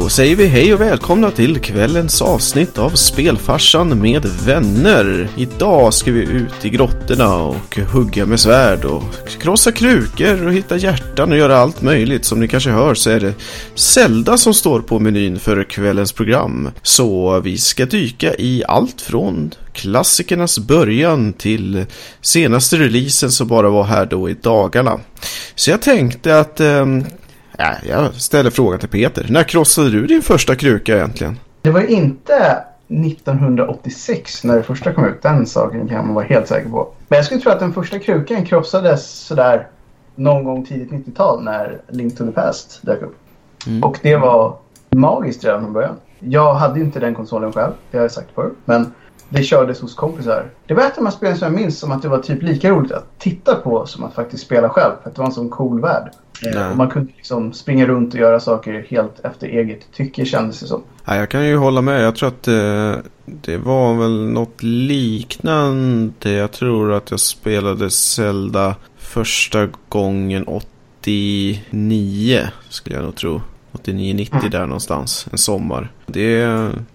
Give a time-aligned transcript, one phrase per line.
[0.00, 5.28] Då säger vi hej och välkomna till kvällens avsnitt av Spelfarsan med vänner.
[5.36, 9.02] Idag ska vi ut i grottorna och hugga med svärd och
[9.40, 12.24] krossa krukor och hitta hjärtan och göra allt möjligt.
[12.24, 13.34] Som ni kanske hör så är det
[13.74, 16.70] Zelda som står på menyn för kvällens program.
[16.82, 21.86] Så vi ska dyka i allt från klassikernas början till
[22.20, 25.00] senaste releasen som bara var här då i dagarna.
[25.54, 26.86] Så jag tänkte att eh,
[27.56, 29.26] Ja, jag ställer frågan till Peter.
[29.30, 31.38] När krossade du din första kruka egentligen?
[31.62, 35.22] Det var inte 1986 när det första kom ut.
[35.22, 36.88] Den saken kan man vara helt säker på.
[37.08, 39.66] Men jag skulle tro att den första krukan krossades sådär
[40.14, 43.16] någon gång tidigt 90-tal när Link to the Past dök upp.
[43.66, 43.84] Mm.
[43.84, 44.56] Och det var
[44.90, 45.96] magiskt redan från början.
[46.18, 48.50] Jag hade inte den konsolen själv, det har jag sagt förr.
[48.64, 48.92] Men
[49.28, 50.50] det kördes hos kompisar.
[50.66, 52.42] Det var ett av de här spelen som jag minns som att det var typ
[52.42, 54.92] lika roligt att titta på som att faktiskt spela själv.
[55.02, 56.10] För att det var en sån cool värld.
[56.42, 60.60] Eh, och man kunde liksom springa runt och göra saker helt efter eget tycke kändes
[60.60, 60.82] det som.
[61.04, 62.02] Ja, jag kan ju hålla med.
[62.02, 66.30] Jag tror att eh, det var väl något liknande.
[66.30, 73.40] Jag tror att jag spelade Zelda första gången 89 skulle jag nog tro.
[73.72, 74.50] 89-90 mm.
[74.50, 75.26] där någonstans.
[75.32, 75.92] En sommar.
[76.06, 76.44] Det,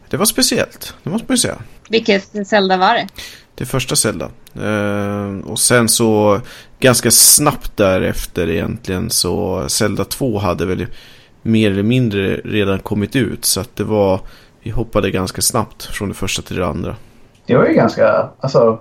[0.10, 0.96] det var speciellt.
[1.04, 1.58] Det måste man ju säga.
[1.90, 3.08] Vilket Zelda var det?
[3.56, 4.30] Det första Zelda.
[4.56, 6.42] Eh, och sen så
[6.82, 10.86] ganska snabbt därefter egentligen så Zelda 2 hade väl
[11.42, 13.46] mer eller mindre redan kommit ut.
[13.46, 14.20] Så att det var,
[14.64, 16.96] vi hoppade ganska snabbt från det första till det andra.
[17.46, 18.80] Det var ju ganska, alltså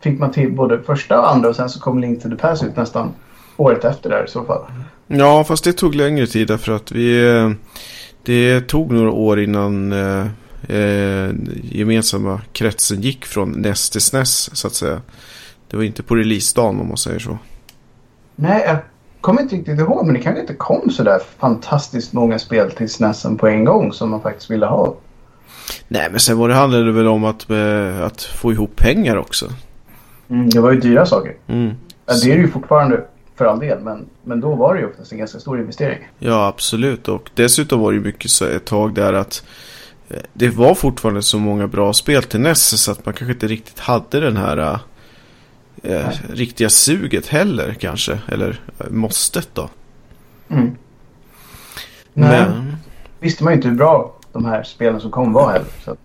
[0.00, 2.64] fick man till både första och andra och sen så kom Link to the Past
[2.64, 3.14] ut nästan
[3.56, 4.62] året efter där i så fall.
[5.06, 7.54] Ja, fast det tog längre tid därför att vi,
[8.22, 10.26] det tog några år innan eh,
[10.68, 11.30] eh,
[11.62, 15.00] gemensamma kretsen gick från NES till SNES så att säga.
[15.70, 17.38] Det var inte på releasedagen om man säger så.
[18.36, 18.76] Nej, jag
[19.20, 22.90] kommer inte riktigt ihåg men det kanske inte kom så där fantastiskt många spel till
[22.90, 24.94] SNESen på en gång som man faktiskt ville ha.
[25.88, 29.16] Nej, men sen var det handlade det väl om att, eh, att få ihop pengar
[29.16, 29.46] också.
[30.28, 31.36] Mm, det var ju dyra saker.
[31.46, 31.74] Mm.
[32.06, 33.04] Det är det ju fortfarande
[33.36, 33.80] för all del.
[33.80, 35.98] Men, men då var det ju oftast en ganska stor investering.
[36.18, 37.08] Ja, absolut.
[37.08, 39.44] Och dessutom var det ju mycket så ett tag där att
[40.32, 43.78] det var fortfarande så många bra spel till NES så att man kanske inte riktigt
[43.78, 44.78] hade den här
[45.82, 48.18] äh, riktiga suget heller kanske.
[48.28, 49.68] Eller äh, måstet då.
[50.48, 50.76] Mm.
[52.14, 52.76] Men
[53.20, 55.68] visste man ju inte hur bra de här spelen som kom var heller.
[55.84, 55.96] Så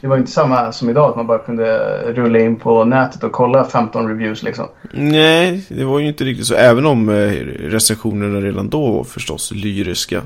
[0.00, 1.78] det var inte samma som idag att man bara kunde
[2.12, 4.66] rulla in på nätet och kolla 15 reviews liksom.
[4.92, 6.54] Nej, det var ju inte riktigt så.
[6.54, 7.14] Även om eh,
[7.58, 10.22] recensionerna redan då var förstås lyriska.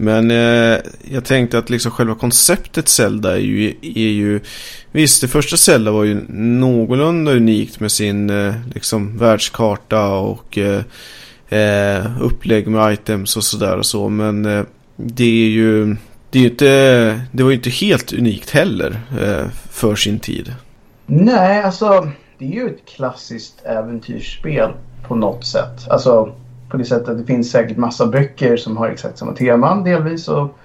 [0.00, 0.78] Men eh,
[1.10, 4.40] jag tänkte att liksom själva konceptet Zelda är ju, är ju...
[4.92, 10.82] Visst, det första Zelda var ju någorlunda unikt med sin eh, liksom världskarta och eh,
[11.48, 14.08] eh upplägg med items och sådär och så.
[14.08, 14.64] Men eh,
[14.96, 15.96] det är ju...
[16.30, 20.54] Det, är inte, det var ju inte helt unikt heller eh, för sin tid.
[21.06, 24.70] Nej, alltså det är ju ett klassiskt äventyrsspel
[25.08, 25.88] på något sätt.
[25.90, 26.32] Alltså
[26.68, 30.28] på det sättet att det finns säkert massa böcker som har exakt samma teman delvis
[30.28, 30.58] och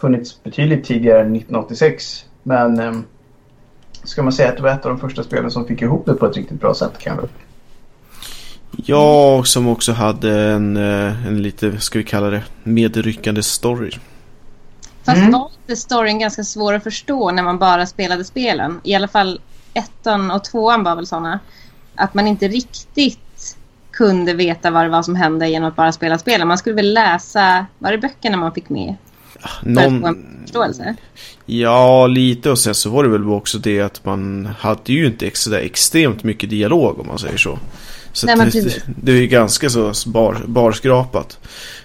[0.00, 2.24] funnits betydligt tidigare än 1986.
[2.42, 2.92] Men eh,
[4.04, 6.14] ska man säga att det var ett av de första spelen som fick ihop det
[6.14, 7.26] på ett riktigt bra sätt kanske?
[8.76, 13.90] Ja, och som också hade en, eh, en lite, ska vi kalla det, medryckande story.
[15.02, 15.32] Fast mm.
[15.32, 18.80] var inte storyn ganska svår att förstå när man bara spelade spelen?
[18.84, 19.40] I alla fall
[19.74, 21.40] ettan och tvåan var väl sådana.
[21.94, 23.27] Att man inte riktigt
[23.98, 26.48] kunde veta vad det var som hände genom att bara spela spelen.
[26.48, 28.94] Man skulle väl läsa, var det böckerna man fick med?
[29.62, 29.74] Någon...
[29.74, 30.94] För att få en förståelse?
[31.46, 35.30] Ja, lite och sen så var det väl också det att man hade ju inte
[35.34, 37.58] sådär extremt mycket dialog om man säger så.
[38.12, 41.38] Så Nej, det, det, det är ganska så bar, barskrapat.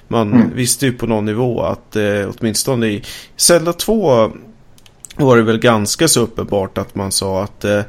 [0.07, 0.56] Man mm.
[0.56, 3.03] visste ju på någon nivå att eh, åtminstone i
[3.35, 4.31] Zelda 2
[5.16, 7.81] var det väl ganska så uppenbart att man sa att eh,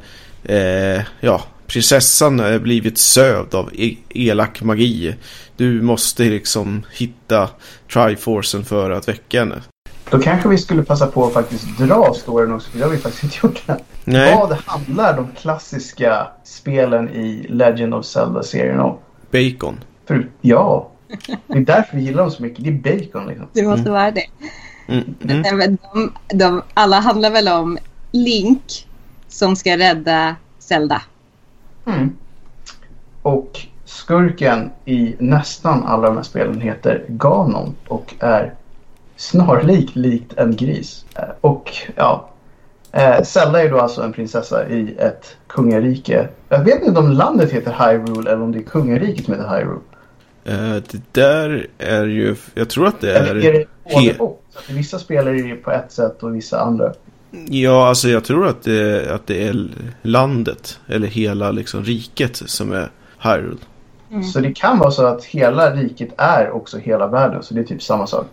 [0.43, 5.15] eh, ja, prinsessan är blivit sövd av e elak magi.
[5.57, 7.49] Du måste liksom hitta
[7.93, 9.61] Triforcen för att väcka henne.
[10.09, 12.97] Då kanske vi skulle passa på att faktiskt dra storyn också, för det har vi
[12.97, 13.79] faktiskt inte gjort än.
[14.03, 14.35] Nej.
[14.35, 18.97] Vad handlar de klassiska spelen i Legend of Zelda-serien om?
[19.31, 19.79] Bacon.
[20.07, 20.91] För, ja,
[21.47, 22.63] det är därför vi gillar dem så mycket.
[22.63, 23.47] Det är bacon liksom.
[23.53, 23.93] Det måste mm.
[23.93, 24.25] vara det.
[24.87, 25.15] Mm.
[25.29, 25.77] Mm.
[25.93, 27.77] De, de, alla handlar väl om
[28.11, 28.87] Link
[29.27, 31.01] som ska rädda Zelda.
[31.85, 32.15] Mm.
[33.21, 38.53] Och skurken i nästan alla de här spelen heter Ganon och är
[39.15, 41.05] snarlik likt en gris.
[41.15, 42.29] Eh, och ja,
[42.91, 46.27] eh, Zelda är då alltså en prinsessa i ett kungarike.
[46.49, 49.79] Jag vet inte om landet heter Hyrule eller om det är kungariket som heter Hyrule.
[50.45, 53.23] Eh, det där är ju, jag tror att det är...
[53.23, 54.43] Eller är det både och?
[54.49, 56.93] Så att vissa spelar ju på ett sätt och vissa andra.
[57.49, 59.67] Ja, alltså jag tror att det, att det är
[60.01, 62.89] landet, eller hela liksom riket som är
[63.23, 63.57] Hyrule.
[64.11, 64.23] Mm.
[64.23, 67.43] Så det kan vara så att hela riket är också hela världen.
[67.43, 68.27] Så det är typ samma sak.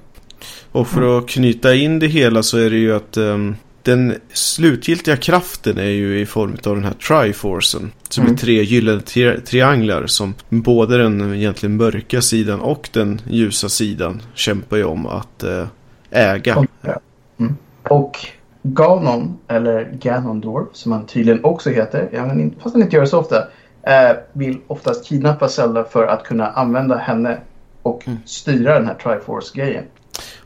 [0.73, 5.17] Och för att knyta in det hela så är det ju att ehm, den slutgiltiga
[5.17, 7.93] kraften är ju i form av den här Triforcen.
[8.09, 8.35] Som Mm.
[8.35, 14.23] är tre gyllene tri- trianglar som både den egentligen mörka sidan och den ljusa sidan
[14.35, 15.67] kämpar ju om att eh,
[16.11, 16.67] äga.
[17.39, 17.57] Mm.
[17.83, 18.19] Och
[18.63, 22.09] Ganon, eller Ganondorf, som han tydligen också heter,
[22.63, 23.37] fast han inte gör det så ofta,
[23.83, 27.39] eh, vill oftast kidnappa Zelda för att kunna använda henne
[27.83, 28.19] och Mm.
[28.25, 29.85] styra den här Triforce-grejen.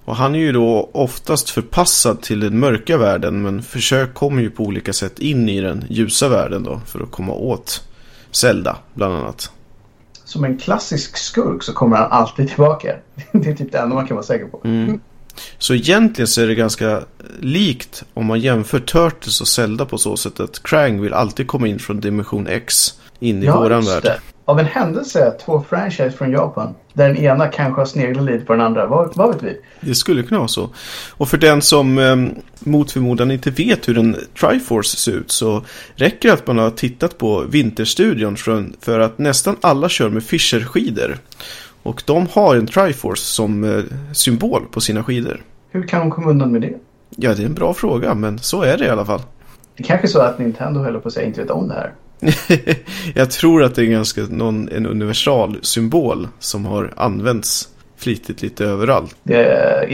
[0.04, 4.50] Och han är ju då oftast förpassad till den mörka världen men försök kommer ju
[4.50, 7.82] på olika sätt in i den ljusa världen då för att komma åt
[8.30, 9.50] Zelda bland annat.
[10.24, 12.96] Som en klassisk skurk så kommer han alltid tillbaka.
[13.32, 14.60] Det är typ det enda man kan vara säker på.
[14.64, 15.00] Mm.
[15.58, 17.00] Så egentligen så är det ganska
[17.40, 21.68] likt om man jämför Turtles och Zelda på så sätt att Krang vill alltid komma
[21.68, 24.02] in från dimension X in i våran just värld.
[24.02, 24.20] det.
[24.44, 26.74] Av en händelse, två franchise från Japan.
[26.92, 28.86] Där den ena kanske har sneglat lite på den andra.
[28.86, 29.60] Vad, vad vet vi?
[29.80, 30.70] Det skulle kunna vara så.
[31.10, 32.16] Och för den som eh,
[32.58, 36.70] mot förmodan inte vet hur en Triforce ser ut så räcker det att man har
[36.70, 38.36] tittat på Vinterstudion
[38.80, 41.18] för att nästan alla kör med Fischer-skidor.
[41.86, 45.42] Och de har en Triforce som eh, symbol på sina skidor.
[45.70, 46.74] Hur kan de komma undan med det?
[47.16, 49.20] Ja, det är en bra fråga, men så är det i alla fall.
[49.76, 51.92] Det kanske är så att Nintendo höll på att säga inte vet om det här.
[53.14, 58.64] Jag tror att det är ganska någon, en universal symbol som har använts flitigt lite
[58.64, 59.16] överallt.
[59.22, 59.44] Det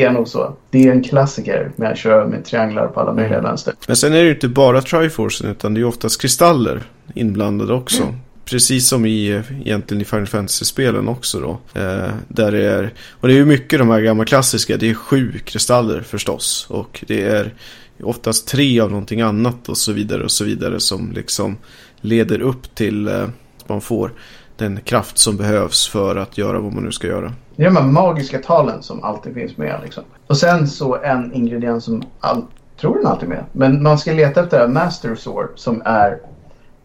[0.04, 0.56] är nog så.
[0.70, 3.74] Det är en klassiker med att köra med trianglar på alla möjliga vänster.
[3.86, 6.82] Men sen är det ju inte bara Triforcen utan det är oftast kristaller
[7.14, 8.14] inblandade också.
[8.52, 11.80] Precis som i egentligen i Final Fantasy-spelen också då.
[11.80, 14.76] Eh, där det är, och det är ju mycket de här gamla klassiska.
[14.76, 16.66] Det är sju kristaller förstås.
[16.70, 17.54] Och det är
[18.02, 21.56] oftast tre av någonting annat och så vidare och så vidare som liksom
[22.00, 23.22] leder upp till eh,
[23.60, 24.12] att man får
[24.56, 27.32] den kraft som behövs för att göra vad man nu ska göra.
[27.56, 29.80] Det är de här magiska talen som alltid finns med.
[29.84, 30.04] Liksom.
[30.26, 32.44] Och sen så en ingrediens som all,
[32.80, 33.44] tror den alltid är med.
[33.52, 36.18] Men man ska leta efter det här Master Sword som är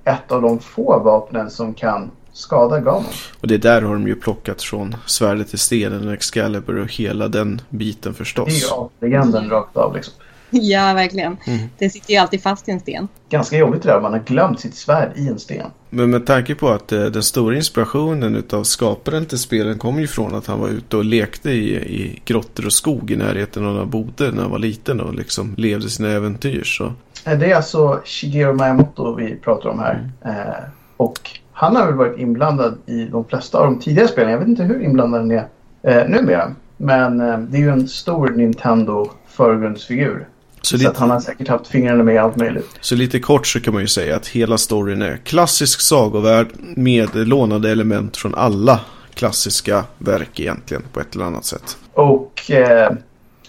[0.07, 3.04] ett av de få vapnen som kan skada Ganon.
[3.42, 7.62] Och det där har de ju plockat från svärdet i stenen, Excalibur och hela den
[7.69, 8.92] biten Det är ju förstås.
[9.00, 9.95] legenden rakt av.
[9.95, 10.13] Liksom.
[10.50, 11.38] Ja, verkligen.
[11.48, 11.59] Mm.
[11.77, 13.07] Det sitter ju alltid fast i en sten.
[13.30, 14.01] Ganska jobbigt det där.
[14.01, 15.68] Man har glömt sitt svärd i en sten.
[15.89, 20.07] Men med tanke på att eh, den stora inspirationen utav skaparen till spelen kom ju
[20.07, 23.74] från att han var ute och lekte i, i grottor och skog i närheten av
[23.74, 26.63] några boder när han var liten och liksom levde sina äventyr.
[26.63, 26.94] Så
[27.35, 30.09] Det är alltså Shigeru Miyamoto vi pratar om här.
[30.25, 30.63] Eh,
[30.97, 31.19] och
[31.51, 34.31] han har väl varit inblandad i de flesta av de tidigare spelen.
[34.31, 35.47] Jag vet inte hur inblandad han är
[35.83, 36.56] eh, numera.
[36.77, 40.27] Men eh, det är ju en stor Nintendo förgrundsfigur.
[40.62, 42.69] Så Så, att lite, han har säkert haft fingrarna med i allt möjligt.
[42.81, 47.15] så lite kort så kan man ju säga att hela storyn är klassisk sagovärld med
[47.15, 48.79] lånade element från alla
[49.13, 51.77] klassiska verk egentligen på ett eller annat sätt.
[51.94, 52.91] Och eh,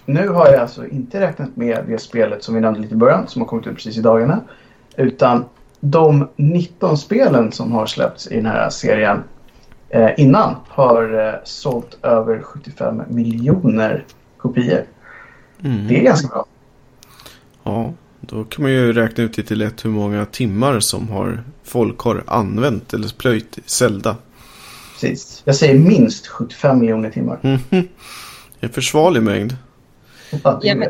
[0.08, 3.28] nu har jag alltså inte räknat med det spelet som vi nämnde lite i början
[3.28, 4.40] som har kommit ut precis i dagarna.
[4.96, 5.44] Utan
[5.80, 9.22] de 19 spelen som har släppts i den här serien
[9.88, 14.04] eh, innan har eh, sålt över 75 miljoner
[14.36, 14.84] kopior.
[15.64, 15.88] Mm.
[15.88, 16.46] Det är ganska bra.
[17.62, 22.00] Ja, då kan man ju räkna ut lite lätt hur många timmar som har folk
[22.00, 24.16] har använt eller plöjt Zelda.
[24.92, 25.42] Precis.
[25.44, 27.38] Jag säger minst 75 miljoner timmar.
[27.70, 27.88] Mhm.
[28.60, 29.56] En försvarlig mängd.
[30.62, 30.88] Ja, men,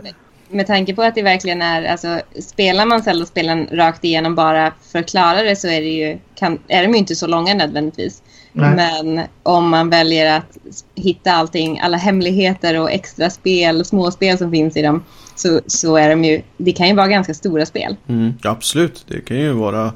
[0.48, 4.98] med tanke på att det verkligen är, alltså spelar man Zelda-spelen rakt igenom bara för
[4.98, 8.22] att klara det så är, det ju, kan, är de ju inte så långa nödvändigtvis.
[8.60, 9.02] Nej.
[9.04, 10.58] Men om man väljer att
[10.94, 16.10] hitta allting, alla hemligheter och extra spel, småspel som finns i dem, så, så är
[16.10, 17.96] de ju, det kan ju vara ganska stora spel.
[18.08, 19.92] Mm, absolut, det kan ju vara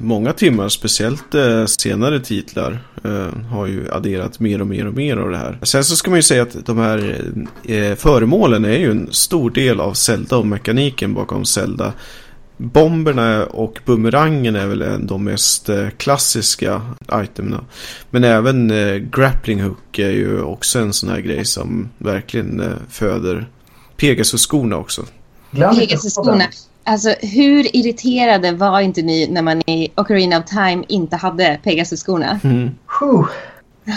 [0.00, 5.16] många timmar, speciellt eh, senare titlar eh, har ju adderat mer och mer och mer
[5.16, 5.58] av det här.
[5.62, 7.24] Sen så ska man ju säga att de här
[7.64, 11.92] eh, föremålen är ju en stor del av Zelda och mekaniken bakom Zelda.
[12.56, 16.82] Bomberna och bumerangen är väl de mest eh, klassiska
[17.12, 17.64] itemerna.
[18.10, 22.72] Men även eh, grappling hook är ju också en sån här grej som verkligen eh,
[22.88, 23.46] föder
[23.96, 25.04] Pegasus-skorna också.
[25.50, 26.44] Pegasus-skorna.
[26.84, 32.40] Alltså hur irriterade var inte ni när man i Ocarina of Time inte hade Pegasus-skorna?
[32.44, 32.70] Mm.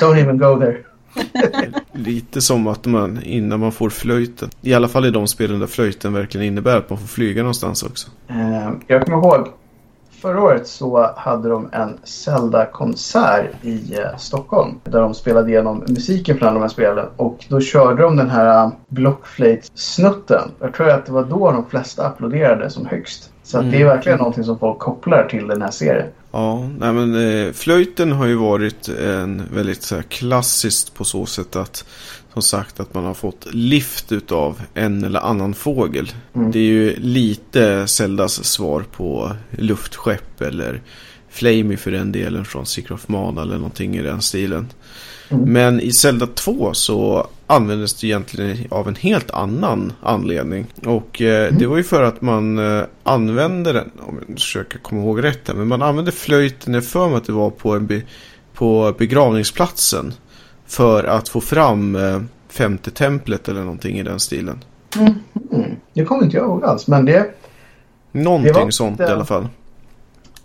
[0.02, 0.89] Don't even go there.
[1.92, 4.50] Lite som att man innan man får flöjten.
[4.62, 7.84] I alla fall i de spelen där flöjten verkligen innebär att man får flyga någonstans
[7.84, 8.10] också.
[8.28, 9.48] Eh, jag kommer ihåg
[10.22, 14.80] Förra året så hade de en Zelda-konsert i eh, Stockholm.
[14.84, 17.06] Där de spelade igenom musiken från alla de här spelen.
[17.16, 20.52] Och då körde de den här uh, Blockflöjt-snutten.
[20.60, 23.32] Jag tror att det var då de flesta applåderade som högst.
[23.44, 26.08] Så att det är verkligen någonting som folk kopplar till den här serien.
[26.32, 31.26] Ja, nej men eh, flöjten har ju varit en väldigt så här, klassiskt på så
[31.26, 31.86] sätt att
[32.34, 36.12] som sagt att man har fått lift utav en eller annan fågel.
[36.36, 36.52] Mm.
[36.52, 40.82] Det är ju lite Zeldas svar på luftskepp eller
[41.30, 44.68] Flamey för den delen från Secret of Mana eller någonting i den stilen.
[45.32, 45.54] Mm.
[45.54, 50.66] Men i Zelda 2 så användes det egentligen av en helt annan anledning.
[50.86, 51.60] Och eh, Mm.
[51.60, 55.48] det var ju för att man eh, använde den, om jag försöker komma ihåg rätt
[55.48, 58.02] här, men man använde flöjten, jag för mig att det var på, en be,
[58.54, 60.14] på begravningsplatsen.
[60.68, 64.64] För att få fram eh, femte templet eller någonting i den stilen.
[64.98, 65.14] Mm.
[65.94, 66.88] Det kommer inte jag ihåg alls.
[66.88, 67.26] Men det,
[68.12, 69.48] Någonting Det sånt lite- i alla fall.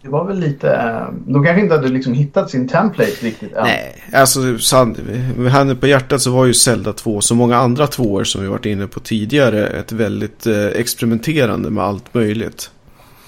[0.05, 0.71] Det var väl lite...
[0.77, 3.63] eh, De kanske inte hade liksom hittat sin template riktigt än.
[3.63, 4.97] Nej, alltså san-
[5.37, 8.49] med handen på hjärtat så var ju Zelda 2 som många andra tvåor som vi
[8.49, 12.71] varit inne på tidigare ett väldigt eh, experimenterande med allt möjligt.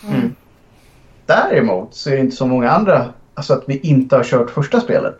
[0.09, 0.35] Mm.
[1.27, 3.07] Däremot så är det inte så många andra...
[3.35, 5.19] Alltså att vi inte har kört första spelet.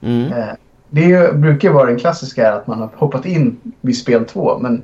[0.00, 0.32] Mm.
[0.32, 0.48] Eh,
[0.90, 4.58] Det brukar vara den klassiska att man har hoppat in vid spel två.
[4.58, 4.82] Men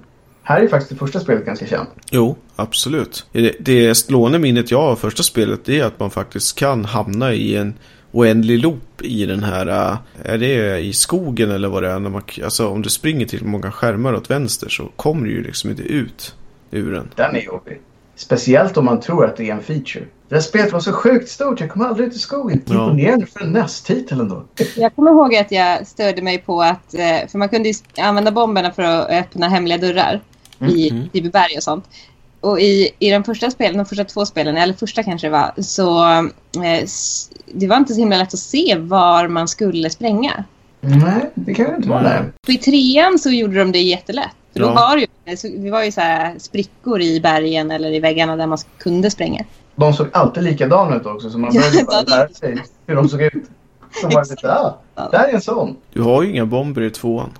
[0.48, 1.88] här är faktiskt det första spelet ganska känt.
[2.10, 3.26] Jo, absolut.
[3.32, 7.32] Det, det slående minnet jag har av första spelet är att man faktiskt kan hamna
[7.32, 7.74] i en
[8.12, 9.96] oändlig loop i den här, äh,
[10.32, 11.98] är det i skogen eller vad det är?
[11.98, 15.42] När man, alltså om du springer till många skärmar åt vänster så kommer du ju
[15.42, 16.34] liksom inte ut
[16.70, 17.10] ur den.
[17.14, 17.80] Den är jobbig.
[18.16, 20.04] Speciellt om man tror att det är en feature.
[20.28, 21.60] Det här spelet var så sjukt stort.
[21.60, 22.62] Jag kom aldrig ut i skogen.
[22.66, 22.84] Ja.
[22.84, 24.44] Imponerande för en NES-titel ändå.
[24.76, 28.30] Jag kommer ihåg att jag störde mig på att, eh, för man kunde ju använda
[28.30, 30.20] bomberna för att öppna hemliga dörrar
[30.60, 31.08] i Mm.
[31.08, 31.84] Tiberberg och sånt.
[32.40, 35.52] Och i, i de första spelen, de första två spelen, eller första kanske det var,
[35.62, 36.88] så eh,
[37.52, 40.44] det var inte så himla lätt att se var man skulle spränga.
[40.80, 42.32] Nej, det kan ju inte vara Mm.
[42.42, 44.30] Och I trean så gjorde de det jättelätt.
[44.52, 44.75] För då Ja.
[44.75, 45.02] var det
[45.42, 49.10] ju, det var ju så här sprickor i bergen eller i väggarna där man kunde
[49.10, 49.44] spränga.
[49.76, 51.30] De såg alltid likadana ut också.
[51.30, 53.32] Så man Ja, började bara det- lära sig hur de såg ut.
[54.00, 54.75] Så var det lite, ah,
[55.10, 55.76] där är en sån.
[55.92, 57.30] Du har ju inga bomber i tvåan.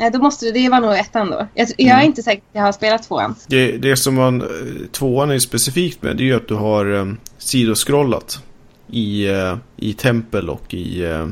[0.00, 1.46] Nej, då måste det, det var nog ettan då.
[1.54, 2.06] Jag, jag är Mm.
[2.06, 3.34] inte säker på att jag har spelat tvåan.
[3.48, 4.46] Det, det som man, eh,
[4.92, 8.42] tvåan är specifikt med det är ju att du har um, sidoscrollat
[8.90, 11.26] i, eh, i tempel och i uh,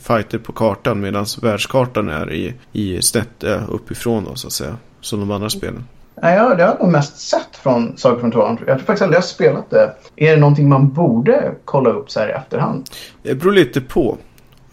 [0.00, 4.76] fighter på kartan medan världskartan är i, i snett uh, uppifrån då så att säga.
[5.00, 5.84] Som de andra spelen.
[6.22, 8.58] Nej, ja, det har jag nog mest sett från saker från tvåan.
[8.66, 9.94] Jag tror faktiskt aldrig jag har spelat det.
[10.16, 12.90] Är det någonting man borde kolla upp så här i efterhand?
[13.22, 14.18] Det beror lite på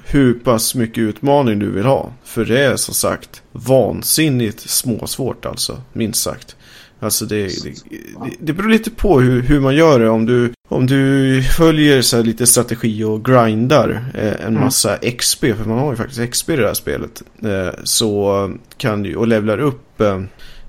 [0.08, 2.14] hur pass mycket utmaning du vill ha.
[2.24, 6.56] För det är som sagt vansinnigt småsvårt alltså, minst sagt.
[7.00, 7.74] Alltså det, det,
[8.40, 10.10] det, beror lite på hur, hur man gör det.
[10.10, 15.40] Om du, om du följer så här lite strategi och grindar eh, en massa XP,
[15.40, 17.24] för man har ju faktiskt XP i det här spelet.
[17.44, 20.22] Eh, så kan du, och levlar upp eh,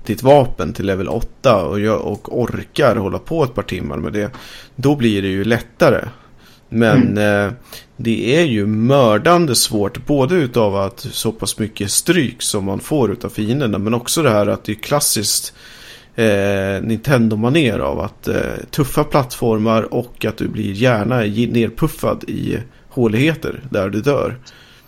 [0.05, 4.13] ditt vapen till level 8 och, gör, och orkar hålla på ett par timmar med
[4.13, 4.31] det.
[4.75, 6.01] Då blir det ju lättare.
[6.69, 7.51] Men eh,
[7.97, 13.11] det är ju mördande svårt både utav att så pass mycket stryk som man får
[13.11, 15.53] utav fienderna men också det här att det är klassiskt
[16.15, 21.17] eh, Nintendo-manér av att eh, tuffa plattformar och att du blir gärna
[21.51, 22.57] nerpuffad i
[22.89, 24.39] håligheter där du dör.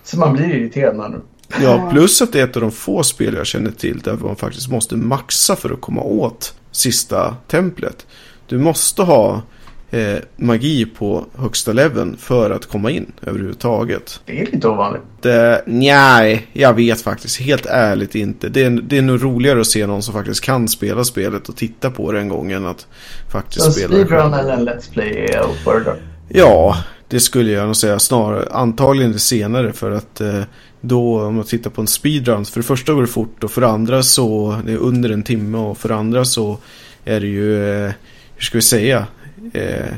[0.04, 1.22] Så man blir irriterad man...
[1.62, 4.36] Ja, plus att det är ett av de få spel jag känner till där man
[4.36, 8.08] faktiskt måste maxa för att komma åt sista templet.
[8.48, 9.42] Du måste ha
[9.91, 14.22] eh, magi på högsta leveln för att komma in överhuvudtaget.
[14.25, 15.01] Det är lite ovanligt.
[15.22, 18.50] Det, nej, jag vet faktiskt helt ärligt inte.
[18.50, 21.55] Det är, det är nog roligare att se någon som faktiskt kan spela spelet och
[21.55, 22.88] titta på det en gång än att
[23.31, 25.93] faktiskt Så spela det speedrun eller en Let's Play är att föredra.
[26.29, 26.77] Ja,
[27.08, 28.48] det skulle jag nog säga snarare.
[28.51, 30.41] Antagligen det senare för att eh,
[30.81, 32.46] då om man tittar på en speedrun.
[32.46, 35.24] För det första går det fort och för det andra så det är under en
[35.24, 36.58] timme och för det andra så
[37.05, 37.91] är det ju, eh,
[38.36, 39.05] hur ska vi säga,
[39.53, 39.93] eh,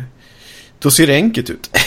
[0.79, 1.69] då ser det enkelt ut.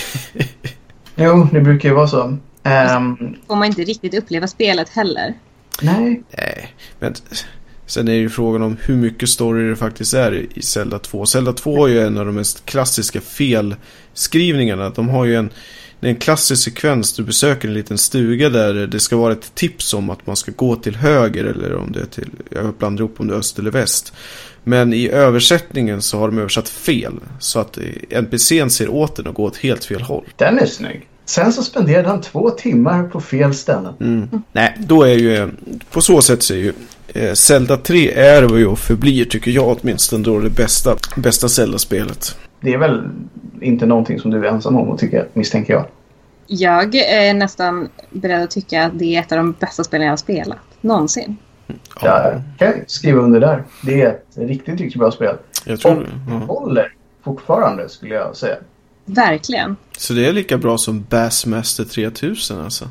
[1.16, 2.36] Jo, det brukar ju vara så.
[2.62, 5.34] Ehm, Får man inte riktigt uppleva spelet heller.
[5.82, 7.14] nej, Nej, men
[7.86, 11.26] sen är ju frågan om hur mycket story det faktiskt är i Zelda 2.
[11.26, 14.90] Zelda 2 är ju en av de mest klassiska felskrivningarna.
[14.90, 15.50] De har ju en,
[16.00, 17.12] det är en klassisk sekvens.
[17.12, 20.52] Du besöker en liten stuga där det ska vara ett tips om att man ska
[20.56, 23.58] gå till höger eller om det är till, jag blandar ihop om det är öst
[23.58, 24.12] eller väst.
[24.64, 27.12] Men i översättningen så har de översatt fel.
[27.38, 30.24] Så att eh, NPCn ser åt den och går åt helt fel håll.
[30.36, 31.08] den är snygg.
[31.26, 33.94] Sen så spenderade han två timmar på fel ställen.
[34.00, 34.28] Mm.
[34.52, 35.48] Nej, då är ju
[35.90, 36.72] på så sätt så är ju
[37.08, 41.48] eh, Zelda 3 är vad ju och förblir tycker jag åtminstone då det bästa, bästa
[41.48, 42.36] Zelda-spelet.
[42.60, 43.02] det är väl
[43.60, 45.86] inte någonting som du är ensam om att tycka, misstänker jag.
[46.46, 50.12] Jag är nästan beredd att tycka att det är ett av de bästa spelen jag
[50.12, 50.58] har spelat.
[50.80, 51.36] Någonsin.
[52.02, 53.64] Jag kan skriva under där.
[53.82, 55.36] Det är ett riktigt, riktigt bra spel.
[55.64, 56.34] Jag tror, Och ja.
[56.34, 56.92] håller
[57.24, 58.56] fortfarande skulle jag säga.
[59.04, 59.76] Verkligen.
[59.98, 62.88] Så det är lika bra som Bassmaster 3000 alltså?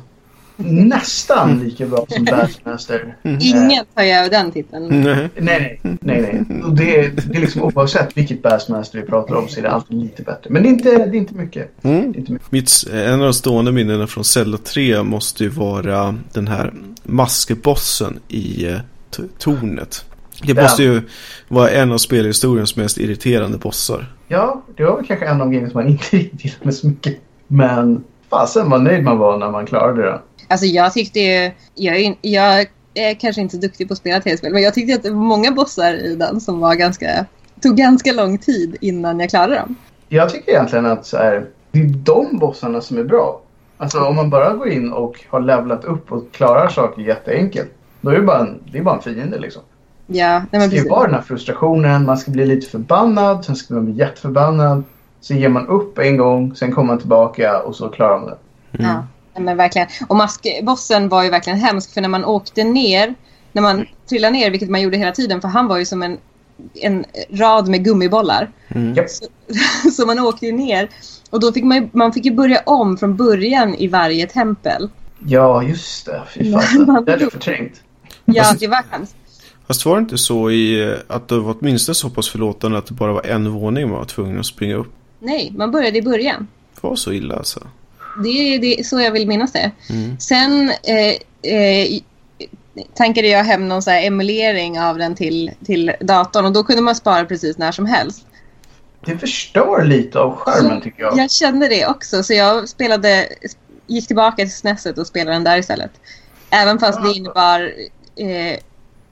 [0.56, 3.16] Nästan lika bra som Bassmaster.
[3.22, 4.88] Ingen tar ju över den titeln.
[4.88, 5.28] Nej.
[5.36, 6.44] Nej, nej, nej.
[6.48, 6.62] nej.
[6.62, 9.70] Och det, är, det är liksom oavsett vilket Bassmaster vi pratar om så är det
[9.70, 10.50] alltid lite bättre.
[10.50, 11.84] Men det är inte, det är inte mycket.
[11.84, 12.12] Mm.
[12.12, 12.52] Det är inte mycket.
[12.52, 18.18] Mitt, en av de stående minnena från Zelda 3 måste ju vara den här maskebossen
[18.28, 18.78] i eh,
[19.38, 20.04] tornet.
[20.42, 21.02] Det måste ju
[21.48, 24.14] vara en av spelhistoriens mest irriterande bossar.
[24.28, 27.20] Ja, det var väl kanske en av grejerna som man inte riktigt gillade så mycket.
[27.46, 28.04] Men
[28.34, 30.20] fasen vad nöjd man var när man klarade det.
[30.48, 31.50] Alltså jag tyckte ju...
[31.74, 34.94] Jag är, jag är kanske inte så duktig på att spela tv-spel men jag tyckte
[34.94, 37.26] att det var många bossar i den som var ganska...
[37.62, 39.74] Tog ganska lång tid innan jag klarade dem.
[40.08, 43.40] Jag tycker egentligen att så här, det är de bossarna som är bra.
[43.76, 47.70] Alltså om man bara går in och har levlat upp och klarar saker jätteenkelt.
[48.00, 49.62] Då är det bara en, det är bara en fiende liksom.
[50.06, 50.90] Ja, nej Det men ska ju precis.
[50.90, 54.82] vara den här frustrationen, man ska bli lite förbannad, sen ska man bli jätteförbannad.
[55.24, 58.36] Så ger man upp en gång, sen kommer man tillbaka och så klarar man det.
[58.70, 59.88] Ja, nej, men verkligen.
[60.08, 63.14] Och maskbossen var ju verkligen hemsk för när man åkte ner,
[63.52, 66.18] när man trillade ner, vilket man gjorde hela tiden, för han var ju som en,
[66.74, 68.50] en rad med gummibollar.
[68.68, 68.94] Mm.
[69.08, 69.26] Så,
[69.90, 70.88] så man åkte ju ner.
[71.30, 74.88] Och då fick man, ju, man fick ju börja om från början i varje tempel.
[75.26, 76.22] Ja, just det.
[76.34, 76.86] Fy Ja, fan.
[76.86, 77.82] man- Det hade jag förträngt.
[78.24, 79.16] Ja, det var hemskt.
[79.66, 82.86] Fast var det inte så i eh, att det var åtminstone så pass förlåtande att
[82.86, 84.92] det bara var en våning man var tvungen att springa upp?
[85.24, 86.48] Nej, man började i början.
[86.74, 87.60] Det var så illa alltså?
[88.22, 89.70] Det är det, är så jag vill minnas det.
[89.90, 90.20] Mm.
[90.20, 92.00] Sen eh, eh,
[92.94, 96.82] tankade jag hem någon så här emulering av den till, till datorn och då kunde
[96.82, 98.26] man spara precis när som helst.
[99.04, 101.18] Det förstör lite av skärmen tycker jag.
[101.18, 103.28] Jag kände det också så jag spelade,
[103.86, 105.90] gick tillbaka till SNESet och spelade den där istället.
[106.50, 107.72] Även fast det innebar
[108.16, 108.58] eh,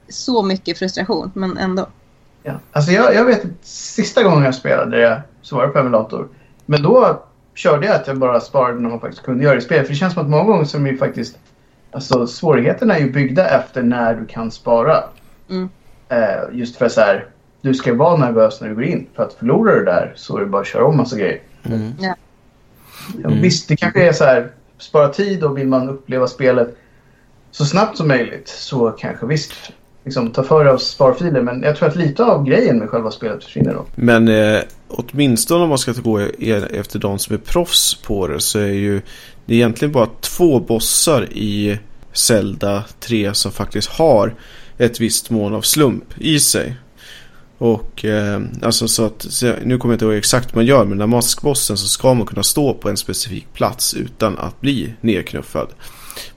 [0.09, 1.87] så mycket frustration, men ändå.
[2.43, 2.59] Ja.
[2.71, 6.27] Alltså jag, jag vet att sista gången jag spelade det så var det på emulator.
[6.65, 9.63] Men då körde jag att jag bara sparade när man faktiskt kunde göra det i
[9.63, 9.83] spel.
[9.83, 11.37] För det känns som att många gånger så är ju faktiskt...
[11.91, 15.03] Alltså svårigheterna är ju byggda efter när du kan spara.
[15.49, 15.69] Mm.
[16.09, 17.27] Eh, just för så här,
[17.61, 19.07] du ska vara nervös när du går in.
[19.15, 21.41] För att förlorar du där så är det bara att köra om massa grejer.
[21.63, 21.91] Mm.
[21.99, 22.15] Ja.
[23.23, 26.77] Ja, Visst, det kanske är så här, spara tid och vill man uppleva spelet
[27.51, 29.53] så snabbt som möjligt så kanske visst,
[30.05, 31.41] liksom ta för av sparfiler.
[31.41, 33.85] Men jag tror att lite av grejen med själva spelet försvinner då.
[33.95, 38.59] Men eh, åtminstone om man ska gå efter de som är proffs på det så
[38.59, 39.01] är ju
[39.45, 41.79] det är egentligen bara två bossar i
[42.13, 44.35] Zelda 3 som faktiskt har
[44.77, 46.75] ett visst mån av slump i sig.
[47.57, 50.85] Och eh, alltså så att, så, nu kommer jag inte ihåg exakt vad man gör
[50.85, 54.93] men när maskbossen så ska man kunna stå på en specifik plats utan att bli
[55.01, 55.67] nedknuffad.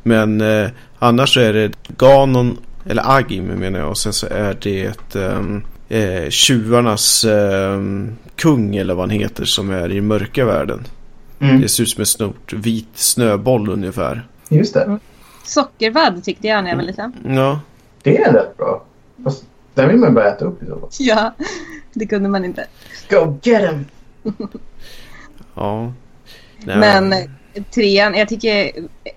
[0.03, 4.57] Men eh, annars så är det Ganon, eller Agim menar jag, och sen så är
[4.63, 7.81] det ehm, eh, tjuvarnas eh,
[8.37, 10.87] kung eller vad han heter som är i mörka världen.
[11.41, 11.61] Mm.
[11.61, 14.27] Det ser ut som en stort vit snöboll ungefär.
[14.49, 14.99] Just det.
[15.45, 17.13] Sockervadd tyckte jag när jag var liten.
[17.29, 17.61] Ja,
[18.03, 18.85] Det är rätt bra.
[19.25, 19.45] Fast
[19.75, 20.89] den vill man bara äta upp i så fall.
[20.99, 21.35] Ja,
[21.93, 22.67] det kunde man inte.
[23.11, 23.85] Go get him!
[25.55, 25.93] ja.
[26.59, 26.77] Nej.
[26.77, 27.15] Men
[27.75, 28.71] trean, jag tycker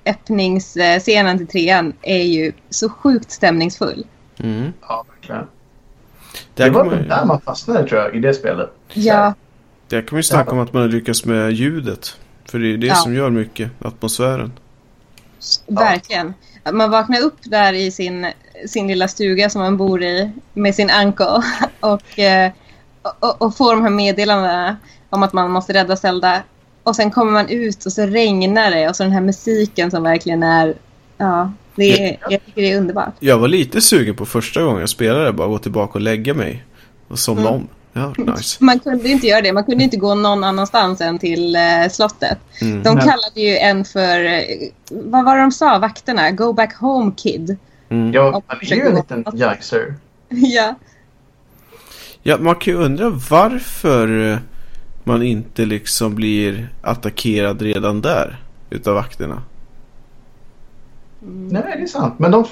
[0.05, 4.05] öppningsscenen till trean är ju så sjukt stämningsfull.
[4.37, 4.73] Mm.
[4.81, 5.47] Ja, verkligen.
[6.55, 8.69] Där, Det var man, där man fastnade tror jag, i det spelet.
[8.93, 9.33] Ja,
[9.87, 12.17] där kan man ju snacka om att man har lyckats med ljudet.
[12.45, 12.95] För det är det Ja.
[12.95, 14.51] som gör mycket, atmosfären.
[15.67, 16.33] verkligen.
[16.73, 18.27] Man vaknar upp där i sin,
[18.67, 21.41] sin lilla stuga som man bor i med sin anko
[21.79, 22.51] och, eh,
[23.19, 24.77] och, och får de här meddelandena
[25.09, 26.43] om att man måste rädda Zelda.
[26.83, 30.03] Och sen kommer man ut och så regnar det och så den här musiken som
[30.03, 30.73] verkligen är...
[31.17, 33.13] Ja, det är, jag tycker det är underbart.
[33.19, 36.63] Jag var lite sugen på första gången jag spelade, bara gå tillbaka och lägga mig.
[37.07, 37.53] Och somna Mm.
[37.53, 37.67] om.
[37.93, 38.63] Ja, nice.
[38.63, 39.53] Man kunde inte göra det.
[39.53, 41.61] Man kunde inte gå någon annanstans än till eh,
[41.91, 42.37] slottet.
[42.61, 42.83] Mm.
[42.83, 44.25] De kallade ju en för...
[44.25, 44.41] eh,
[44.89, 46.31] Vad var det de sa, vakterna?
[46.31, 47.57] Go back home kid.
[47.89, 48.13] Mm.
[48.13, 49.95] Ja, man är ju en liten youngster.
[50.29, 50.75] ja.
[52.23, 54.37] Ja, man kan ju undra varför eh,
[55.09, 59.43] man inte liksom blir attackerad redan där utav vakterna.
[61.19, 62.13] Nej, det är sant.
[62.17, 62.45] Men de,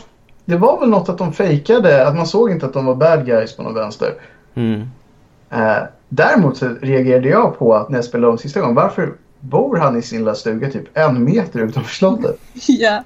[0.46, 3.26] det var väl något att de fejkade, att man såg inte att de var bad
[3.26, 4.14] guys på någon vänster.
[4.56, 4.82] Mm.
[5.50, 5.78] Eh,
[6.10, 9.98] däremot så reagerade jag på att när jag spelade om sista gången, varför bor han
[9.98, 12.40] i sin lilla stuga typ en meter utanför slottet?
[12.68, 13.04] ja.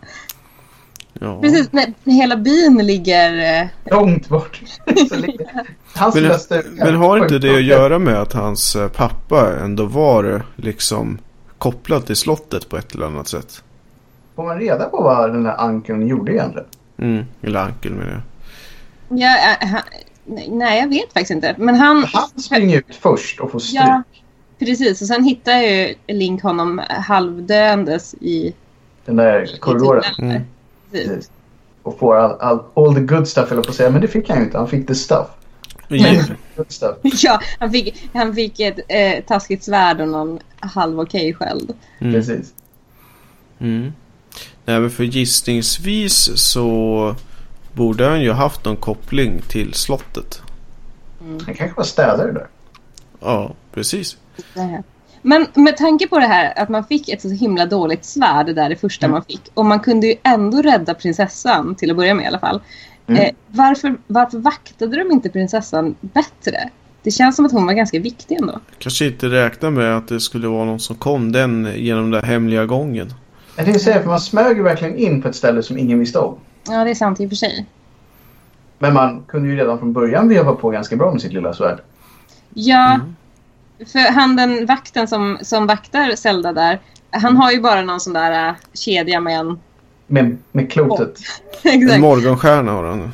[1.13, 1.41] Ja.
[1.41, 3.61] Precis, när hela byn ligger...
[3.61, 4.61] Eh, Långt bort.
[5.95, 10.45] hans men, men har inte det att göra med att hans eh, pappa ändå var
[10.55, 11.17] liksom
[11.57, 13.63] kopplad till slottet på ett eller annat sätt?
[14.35, 16.67] Får man reda på vad den här ankeln gjorde egentligen?
[16.97, 18.21] Mm, eller ankel med det.
[19.15, 19.81] Ja, han,
[20.49, 21.55] nej, jag vet faktiskt inte.
[21.57, 22.03] Men han...
[22.13, 23.81] Han springer ut först och får stryk.
[23.81, 24.03] Ja,
[24.59, 25.01] precis.
[25.01, 28.53] Och sen hittar ju Link honom halvdöendes i...
[29.05, 30.03] Den där korridoren.
[30.19, 30.41] Mm.
[30.91, 31.31] Precis.
[31.83, 33.89] Och får all, all, all the good stuff, eller på att säga.
[33.89, 34.57] Men det fick han ju inte.
[34.57, 35.27] Han fick the stuff.
[37.01, 41.73] Ja, han fick, han fick ett eh, taskigt svärd och någon halv okej sköld.
[41.99, 42.13] Mm.
[42.13, 42.53] Precis.
[43.59, 43.93] Mm.
[44.65, 47.15] Nej, men för gissningsvis så
[47.73, 50.41] borde han ju haft någon koppling till slottet.
[51.21, 51.39] Mm.
[51.45, 52.47] Han kanske var städare där.
[53.19, 54.17] Ja, precis.
[55.21, 58.69] Men med tanke på det här att man fick ett så himla dåligt svärd där
[58.69, 59.13] det första mm.
[59.13, 59.41] man fick.
[59.53, 62.61] Och man kunde ju ändå rädda prinsessan till att börja med i alla fall.
[63.07, 63.21] Mm.
[63.21, 66.69] Eh, varför, varför vaktade de inte prinsessan bättre?
[67.03, 68.59] Det känns som att hon var ganska viktig ändå.
[68.79, 72.65] Kanske inte räkna med att det skulle vara någon som kom den genom den hemliga
[72.65, 73.13] gången.
[73.55, 76.19] Jag tänkte säga, för man smög ju verkligen in på ett ställe som ingen visste
[76.19, 76.35] om.
[76.67, 77.65] Ja, det är sant i och för sig.
[78.79, 81.79] Men man kunde ju redan från början veva på ganska bra med sitt lilla svärd.
[82.53, 83.15] Ja, mm.
[83.85, 86.79] För han den vakten som, som vaktar Zelda där,
[87.11, 89.59] han har ju bara någon sån där uh, kedja med en...
[90.07, 91.19] Med, med klotet.
[91.63, 91.93] Exakt.
[91.93, 93.11] En morgonstjärna har han.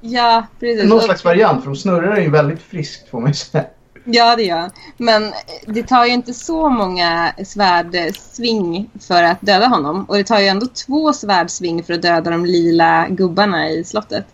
[0.00, 0.90] Ja, precis.
[0.90, 3.64] Någon slags variant, för de snurrar ju väldigt friskt får man ju säga.
[4.04, 5.32] Ja, det gör Men
[5.66, 10.04] det tar ju inte så många svärdsving för att döda honom.
[10.04, 14.26] Och det tar ju ändå två svärdsving för att döda de lila gubbarna i slottet.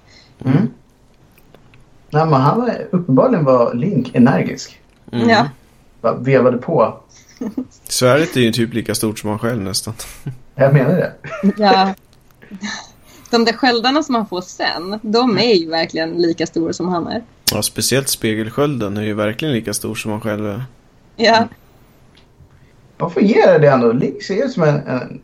[0.45, 0.71] Mm.
[2.11, 4.80] Nej, men han var, uppenbarligen var Link energisk.
[5.13, 5.29] Mm.
[5.29, 5.49] Ja.
[6.01, 7.01] Bara vevade på.
[7.85, 9.95] Svärdet är ju typ lika stort som han själv nästan.
[10.55, 11.13] Jag menar det.
[11.57, 11.95] Ja.
[13.31, 17.07] De där sköldarna som han får sen, de är ju verkligen lika stora som han
[17.07, 17.23] är.
[17.53, 20.65] Ja, speciellt spegelskölden är ju verkligen lika stor som han själv är.
[21.17, 21.49] Ja.
[22.99, 23.93] Vad fungerar det ändå?
[23.93, 25.21] Link ser ut som en, en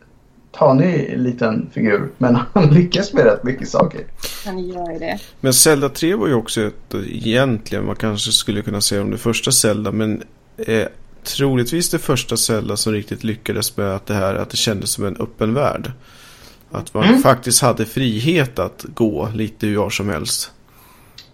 [0.59, 2.09] tanig liten figur.
[2.19, 4.01] Men han lyckas med rätt mycket saker.
[4.45, 5.19] Han gör ju det.
[5.40, 9.19] Men Zelda 3 var ju också ett, egentligen, man kanske skulle kunna säga om det
[9.19, 9.92] första Zelda.
[9.92, 10.23] Men
[10.57, 10.87] eh,
[11.25, 15.05] troligtvis det första Zelda som riktigt lyckades med att det här, att det kändes som
[15.05, 15.92] en öppen värld.
[16.71, 17.23] Att man mm.
[17.23, 20.51] faktiskt hade frihet att gå lite hur som helst.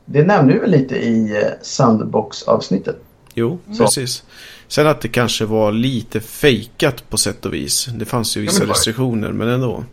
[0.04, 2.96] Det nämnde du väl lite i eh, Sandbox-avsnittet?
[3.34, 3.84] Jo, Så.
[3.84, 4.24] precis.
[4.72, 7.88] Sen att det kanske var lite fejkat på sätt och vis.
[7.94, 9.84] Det fanns ju vissa ja, restriktioner, men ändå.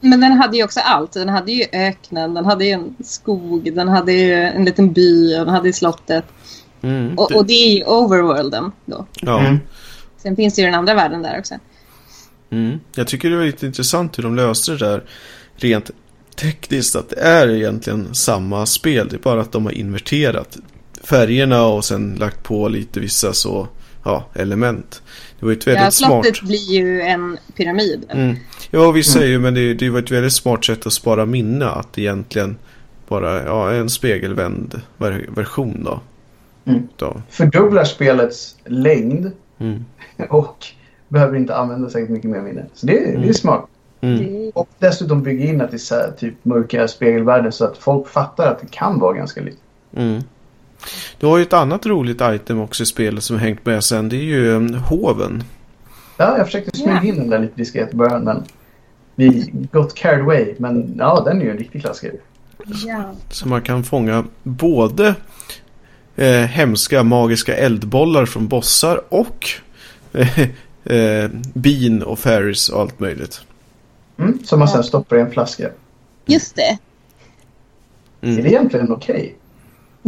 [0.00, 1.12] Men den hade ju också allt.
[1.12, 5.34] Den hade ju öknen, den hade ju en skog, den hade ju en liten by
[5.34, 6.24] och den hade ju slottet.
[6.82, 7.34] Mm, och, det...
[7.34, 7.52] och, det...
[7.52, 9.06] är ju overworlden då.
[9.20, 9.40] Ja.
[9.40, 9.58] Mm.
[10.16, 11.54] Sen finns det ju den andra världen där också.
[12.50, 12.80] Mm.
[12.94, 15.04] Jag tycker det var lite intressant hur de löste det där
[15.56, 15.90] rent
[16.36, 16.96] tekniskt.
[16.96, 19.08] Att det är egentligen samma spel.
[19.08, 20.56] Det är bara att de har inverterat
[21.04, 23.68] färgerna och sen lagt på lite vissa så
[24.08, 25.02] ja, element.
[25.40, 26.24] Det var ett väldigt ja, smart...
[26.24, 28.06] slottet blir ju en pyramid.
[28.10, 28.36] Mm.
[28.70, 28.96] Ja, mm.
[28.96, 31.66] är ju, men det, det var ett väldigt smart sätt att spara minne.
[31.66, 32.56] Att egentligen
[33.08, 34.80] bara ja, en spegelvänd
[35.28, 36.00] version då.
[36.64, 36.88] Mm.
[36.96, 37.22] då.
[37.30, 39.84] Fördubblar spelets längd mm.
[40.30, 40.66] och
[41.08, 42.66] behöver inte använda särskilt mycket mer minne.
[42.74, 43.34] Så det, det är mm.
[43.34, 43.66] smart.
[44.00, 44.50] Mm.
[44.54, 48.08] Och dessutom bygga in att det är så här, typ mörka spegelvärden så att folk
[48.08, 49.58] fattar att det kan vara ganska likt.
[49.96, 50.22] Mm.
[51.18, 54.08] Du har ju ett annat roligt item också i spelet som har hängt med sen.
[54.08, 55.44] Det är ju um, hoven.
[56.16, 58.44] Ja, jag försökte smyga in den där lite diskret i början men
[59.14, 60.54] vi got carried away.
[60.58, 62.20] Men ja, den är ju en riktig klassiker.
[62.86, 63.12] Ja.
[63.30, 65.14] Så man kan fånga både
[66.16, 69.46] eh, hemska magiska eldbollar från bossar och
[70.12, 70.40] eh,
[70.84, 73.40] eh, bin och fairies och allt möjligt.
[74.18, 75.70] Mm, som man sen stoppar i en flaska.
[76.26, 76.78] Just det.
[78.20, 78.38] Mm.
[78.38, 79.16] Är det egentligen okej?
[79.16, 79.32] Okay?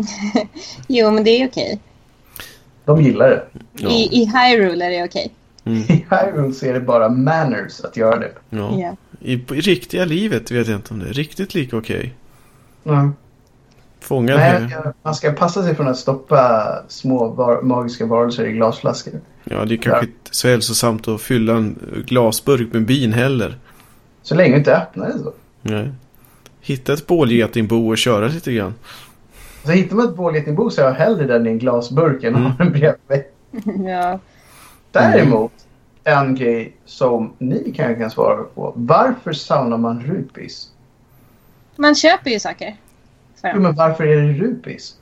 [0.89, 1.81] jo, men det är okej.
[2.85, 3.45] De gillar det.
[3.73, 3.91] Ja.
[3.91, 5.33] I, I Hyrule är det okej.
[5.65, 5.79] Mm.
[5.89, 8.33] I Hyrule så är det bara manners att göra det.
[8.51, 8.79] Ja.
[8.79, 8.95] Yeah.
[9.21, 12.15] I, I, riktiga livet vet jag inte om det är riktigt lika okej.
[12.85, 12.99] Okay.
[12.99, 13.13] Mm.
[14.01, 19.21] Fånga Nej, man ska passa sig från att stoppa små var magiska varelser i glasflaskor.
[19.45, 23.59] Ja, det är kanske inte så hälsosamt att fylla en glasburk med bin heller.
[24.23, 25.33] Så länge du inte öppnar det så.
[25.63, 25.91] Nej.
[26.61, 28.75] Hitta ett bålgetingbo och köra lite grann.
[29.65, 32.45] Så hittar man ett bålgetingbo så jag hellre den i en glasburk än mm.
[32.45, 33.25] har den bredvid.
[33.91, 34.19] ja.
[34.93, 35.53] Däremot,
[36.05, 38.73] en grej som ni kanske kan svara på.
[38.77, 40.71] Varför saunar man rupis?
[41.77, 42.77] Man köper ju saker.
[43.43, 44.97] Jo, men varför är det rupis?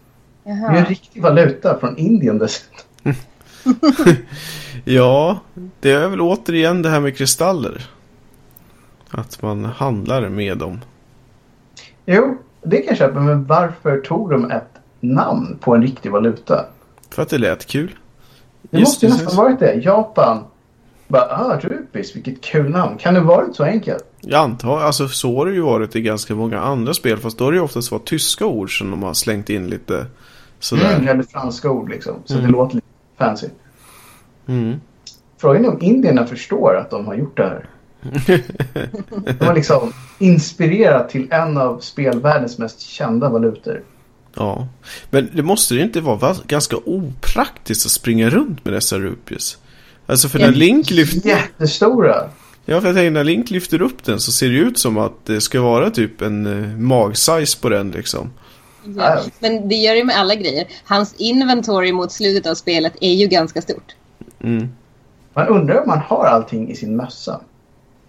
[0.45, 0.73] Jaha.
[0.73, 2.85] Det är en riktig valuta från Indien dessutom.
[4.85, 5.41] ja,
[5.81, 7.91] det är väl återigen det här med kristaller.
[9.11, 10.81] Att man handlar med dem.
[12.07, 13.21] Jo, det kan jag köpa.
[13.21, 14.69] Men varför tog de ett
[15.01, 16.65] namn på en riktig valuta?
[17.11, 17.95] För att det lät kul.
[18.63, 19.75] Det måste ju nästan varit det.
[19.75, 20.45] Japan.
[21.09, 22.99] Bara, ah, Rupis, vilket kul namn.
[22.99, 24.05] Kan det varit så enkelt?
[24.21, 27.19] Jag antar, alltså så har det ju varit i ganska många andra spel.
[27.19, 30.07] Fast då har det ju oftast varit tyska ord som de har slängt in lite
[30.59, 30.95] sådär.
[30.97, 32.15] Mm, eller franska ord liksom.
[32.25, 32.47] Så Mm.
[32.47, 32.87] det låter lite
[33.19, 33.49] fancy.
[34.47, 34.81] Mm.
[35.41, 37.69] Frågan är om indierna förstår att de har gjort det här.
[39.39, 43.83] De har liksom inspirerat till en av spelvärldens mest kända valutor.
[44.35, 44.69] Ja.
[45.11, 49.59] Men det måste ju inte vara va- ganska opraktiskt att springa runt med dessa rupies.
[50.07, 51.29] Alltså för när Link lyfter...
[51.29, 52.31] Jättestora.
[52.65, 55.27] Ja, för jag tänker när Link lyfter upp den så ser det ut som att
[55.27, 58.31] det ska vara typ en eh, magsize på den liksom.
[58.97, 59.21] Ja.
[59.39, 60.67] Men det gör det med alla grejer.
[60.85, 63.97] Hans inventory mot slutet av spelet är ju ganska stort.
[64.41, 64.69] Mm.
[65.35, 67.41] Man undrar om man har allting i sin mössa.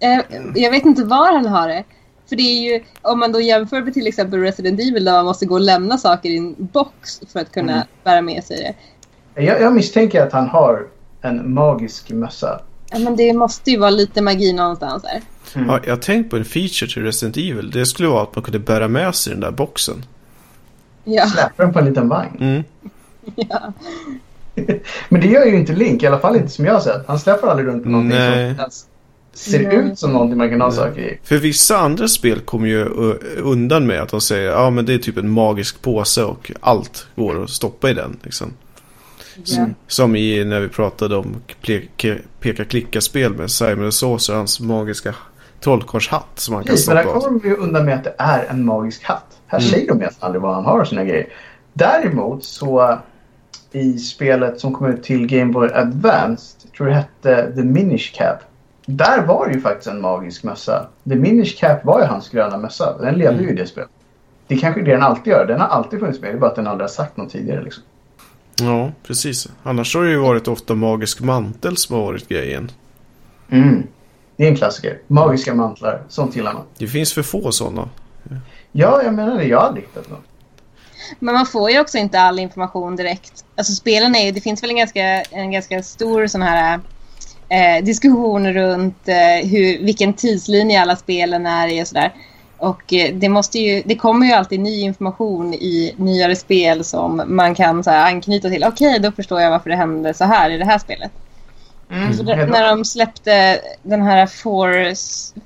[0.00, 0.20] Eh,
[0.54, 1.84] jag vet inte var han har det.
[2.28, 5.24] För det är ju, om man då jämför med till exempel Resident Evil där man
[5.24, 7.86] måste gå och lämna saker i en box för att kunna Mm.
[8.04, 8.74] bära med sig
[9.34, 9.42] det.
[9.42, 10.86] Jag, jag misstänker att han har
[11.22, 12.60] en magisk mössa.
[12.90, 15.20] Ja, men det måste ju vara lite magi någonstans där.
[15.54, 15.68] Mm.
[15.68, 17.70] Ja, jag har tänkt på en feature till Resident Evil.
[17.70, 20.04] Det skulle vara att man kunde bära med sig den där boxen.
[21.04, 22.36] Ja, Släpper den på en liten vagn.
[22.40, 22.62] Mm.
[23.36, 23.72] ja.
[25.08, 27.06] Men det gör ju inte Link, i alla fall inte som jag har sett.
[27.08, 28.50] Han släpper aldrig runt på någonting Nej.
[28.54, 28.86] som ens
[29.32, 29.76] ser Nej.
[29.76, 31.18] ut som någonting man kan ha saker i.
[31.24, 32.84] För vissa andra spel kommer ju
[33.36, 37.06] undan med att de säger ja men det är typ en magisk påse och allt
[37.16, 38.16] går att stoppa i den.
[38.22, 38.52] Liksom.
[39.44, 39.66] ja.
[39.86, 41.36] Som i när vi pratade om
[42.40, 45.14] peka-klicka-spel med Simon Sauce och hans magiska
[45.60, 47.22] trollkarlshatt som man kan Precis, men stoppa där av.
[47.22, 49.26] kommer de ju undan med att det är en magisk hatt.
[49.46, 49.70] Här Mm.
[49.70, 51.26] säger de egentligen aldrig vad han har sina grejer.
[51.72, 52.98] Däremot så
[53.72, 58.12] i spelet som kom ut till Game Boy Advanced, jag tror det hette The Minish
[58.14, 58.38] Cap.
[58.96, 60.86] Där var det ju faktiskt en magisk mössa.
[61.08, 62.98] The Minish Cap var ju hans gröna mössa.
[62.98, 63.44] Den levde Mm.
[63.44, 63.90] ju i det spelet.
[64.46, 65.46] Det kanske är det den alltid gör.
[65.46, 66.30] Den har alltid funnits med.
[66.30, 67.62] Det är bara att den aldrig har sagt något tidigare.
[67.62, 67.82] Liksom.
[68.60, 69.48] Ja, precis.
[69.62, 72.70] Annars har det ju varit ofta magisk mantel som har varit grejen.
[73.50, 73.82] Mm.
[74.36, 74.98] Det är en klassiker.
[75.06, 76.02] Magiska mantlar.
[76.08, 76.62] Sånt gillar man.
[76.78, 77.88] Det finns för få sådana.
[78.72, 79.44] Ja, jag menar det.
[79.44, 80.20] Jag har aldrig hittat något.
[81.18, 83.44] Men man får ju också inte all information direkt.
[83.56, 86.80] Alltså spelen är ju, det finns väl en ganska, en ganska stor sån här
[87.50, 92.12] eh, diskussion runt eh, hur, vilken tidslinje alla spelen är i och sådär.
[92.56, 97.22] Och eh, det, måste ju, det kommer ju alltid ny information i nyare spel som
[97.26, 98.64] man kan så här, anknyta till.
[98.64, 101.12] Okej, då förstår jag varför det hände så här i det här spelet.
[101.90, 102.14] Mm.
[102.14, 104.70] Så det, när de släppte den här Four,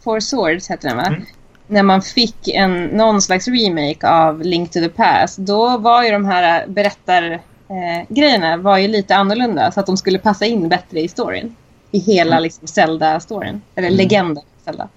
[0.04, 1.06] Four Swords, heter den va?
[1.06, 1.22] Mm.
[1.66, 5.38] När man fick en, någon slags remake av Link to the Past.
[5.38, 9.72] Då var ju de här berättargrejerna eh, grejerna var ju lite annorlunda.
[9.72, 11.54] Så att de skulle passa in bättre i storyn.
[11.94, 13.60] I hela liksom, Zelda-storyn.
[13.74, 13.96] Eller Mm.
[13.98, 14.88] legenden Zelda.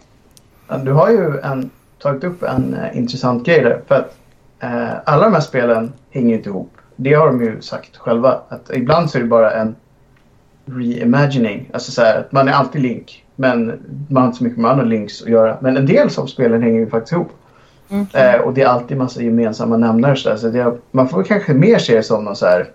[0.83, 1.69] Du har ju en,
[2.01, 3.81] tagit upp en eh, intressant grej där.
[3.87, 4.15] För att
[4.59, 6.71] eh, alla de här spelen hänger inte ihop.
[6.95, 8.39] Det har de ju sagt själva.
[8.49, 9.75] Att ibland så är det bara en
[10.65, 11.69] reimagining.
[11.73, 13.25] Alltså så här, att man är alltid Link.
[13.35, 13.79] Men
[14.09, 15.57] man har inte så mycket med andra Links att göra.
[15.61, 17.31] Men en del av spelen hänger ju faktiskt ihop.
[17.89, 18.07] Mm.
[18.13, 20.15] Eh, och det är alltid massa gemensamma nämnare.
[20.15, 20.37] Så, där.
[20.37, 22.67] så det, man får kanske mer se det som någon så här.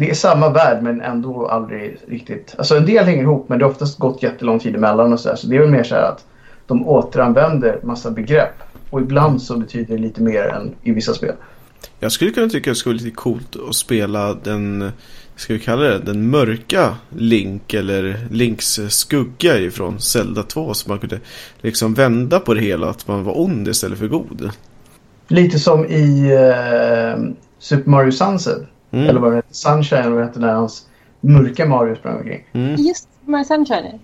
[0.00, 2.54] Det är samma värld men ändå aldrig riktigt.
[2.58, 5.28] Alltså en del hänger ihop men det har oftast gått jättelång tid emellan och så
[5.28, 5.36] där.
[5.36, 6.24] Så det är väl mer så här att
[6.66, 8.54] de återanvänder massa begrepp.
[8.90, 11.34] Och ibland så betyder det lite mer än i vissa spel.
[11.98, 14.92] Jag skulle kunna tycka att det skulle vara lite coolt att spela den,
[15.36, 20.74] ska vi kalla det, den mörka Link eller Links skugga ifrån Zelda 2.
[20.74, 21.20] Så man kunde
[21.60, 24.50] liksom vända på det hela, att man var ond istället för god.
[25.28, 28.62] Lite som i eh, Super Mario Sunset.
[28.90, 29.06] Mm.
[29.08, 29.54] Eller vad det heter.
[29.54, 30.86] Sunshine eller vad det heter när hans
[31.20, 32.46] mörka Mario sprang omkring.
[32.52, 32.74] Mm.
[32.74, 33.98] Just My Sunshine.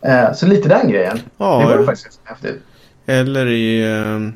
[0.00, 1.16] Eh, så lite den grejen.
[1.16, 2.62] det var Ja, faktiskt ganska häftigt.
[3.06, 4.30] eller i, eh,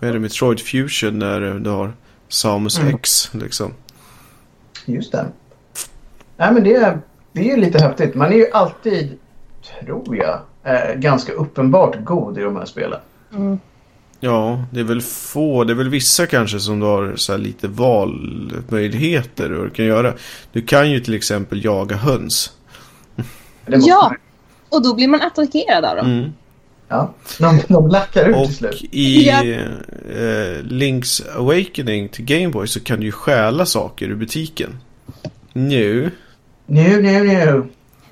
[0.00, 1.92] vad är det, Metroid Fusion där du har
[2.28, 2.94] Samus Mm.
[2.94, 3.72] X liksom.
[4.86, 5.26] Just det.
[6.36, 6.98] Nej men det är,
[7.32, 8.14] det är ju lite häftigt.
[8.14, 9.18] Man är ju alltid,
[9.80, 13.00] tror jag, eh, ganska uppenbart god i de här spelen.
[13.34, 13.58] Mm.
[14.24, 17.38] Ja, det är väl få, det är väl vissa kanske som du har så här
[17.38, 20.12] lite valmöjligheter och du kan göra.
[20.52, 22.52] Du kan ju till exempel jaga höns.
[23.66, 24.14] Ja.
[24.68, 26.06] Och då blir man attackerad av dem.
[26.06, 26.32] Mm.
[26.88, 27.14] ja.
[27.38, 28.84] De, de lackar ut Och till slut.
[28.90, 29.42] i Ja.
[29.44, 34.78] eh, Link's Awakening till Gameboy så kan du ju stjäla saker ur butiken.
[35.52, 36.10] Nu.
[36.66, 37.64] Nu, nu, nu.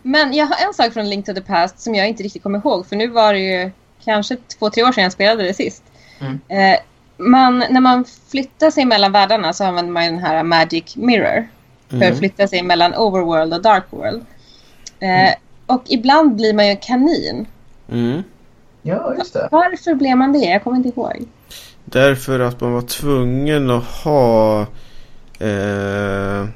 [0.02, 2.58] Men jag har en sak från Link to the Past som jag inte riktigt kommer
[2.58, 2.86] ihåg.
[2.86, 3.70] För nu var det ju
[4.04, 5.82] kanske två, tre år sedan jag spelade det sist.
[6.22, 6.40] Mm.
[6.48, 6.78] Eh,
[7.18, 11.48] man, när man flyttar sig mellan världarna så använder man den här Magic Mirror.
[11.88, 12.16] För att Mm.
[12.18, 14.24] flytta sig mellan Overworld och Dark World.
[15.00, 15.34] Eh,
[15.66, 17.46] Och ibland blir man ju en kanin.
[17.92, 18.22] Mm.
[18.82, 19.48] Ja, just det.
[19.50, 20.38] Varför blev man det?
[20.38, 21.26] Jag kommer inte ihåg.
[21.84, 24.60] Därför att man var tvungen att ha
[25.38, 26.46] eh,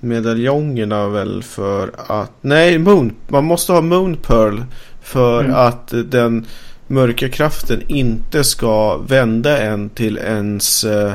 [0.00, 2.30] medaljongerna väl för att...
[2.40, 3.14] Nej, Moon.
[3.28, 4.60] Man måste ha Moon Pearl
[5.02, 5.56] för Mm.
[5.56, 6.46] att den
[6.86, 11.12] mörka kraften inte ska vända en till ens eh,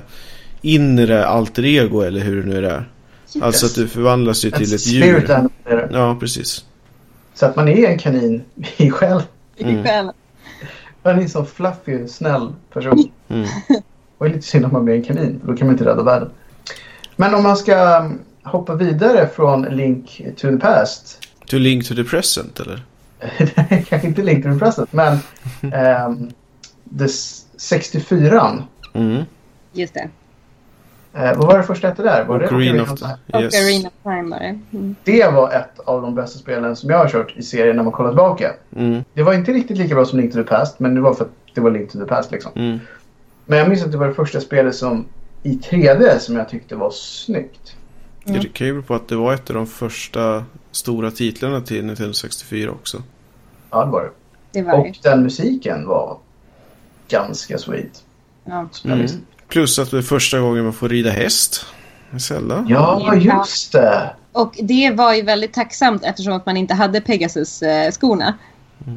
[0.61, 2.89] inre alter ego eller hur det nu är.
[3.41, 5.27] Alltså att du förvandlas ju till ett djur.
[5.63, 5.89] det.
[5.91, 6.65] Ja, precis.
[7.33, 8.41] Så att man är en kanin
[8.77, 9.21] i själ.
[9.57, 9.83] Mm.
[9.83, 10.09] Själv.
[11.03, 13.11] Man är en så fluffy, snäll person.
[13.27, 13.47] Mm.
[14.17, 15.41] Och det är lite synd om man blir en kanin.
[15.45, 16.29] Då kan man inte rädda världen.
[17.15, 21.19] Men om man ska um, hoppa vidare från Link to the Past.
[21.45, 22.83] To link to the present eller?
[23.89, 25.13] Kanske inte Link to the Present, men
[26.07, 26.31] um,
[26.99, 29.23] the s- 64 Mm.
[29.73, 30.09] Just det.
[31.13, 32.25] Eh, vad var det första hette där?
[32.25, 33.17] Var det Ocarina of of Time?
[33.33, 33.39] the...
[33.39, 33.53] Yes.
[33.53, 34.59] Ocarina of Time var det.
[34.77, 34.95] Mm.
[35.03, 37.91] Det var ett av de bästa spelen som jag har kört i serien när man
[37.93, 38.53] kollar tillbaka.
[38.75, 39.03] Mm.
[39.13, 41.25] Det var inte riktigt lika bra som Link to the Past, men det var för
[41.25, 42.51] att det var Link to the Past liksom.
[42.55, 42.79] Mm.
[43.45, 45.05] Men jag minns att det var det första spelet som
[45.43, 47.75] i 3D som jag tyckte var snyggt.
[48.25, 48.41] Mm.
[48.41, 50.43] Det kan ju bero på att det var ett av de första
[50.79, 53.03] stora titlarna till Nintendo 64 också.
[53.69, 54.09] Ja, det var det.
[54.51, 54.89] Det var det.
[54.89, 56.17] Och den musiken var
[57.07, 58.03] ganska sweet.
[58.45, 58.69] Ja.
[58.85, 59.07] Mm.
[59.47, 61.65] Plus att det är första gången man får rida häst.
[62.15, 62.65] I Zelda.
[62.69, 64.13] Ja, just det!
[64.31, 68.33] Och det var ju väldigt tacksamt eftersom att man inte hade Pegasus-skorna.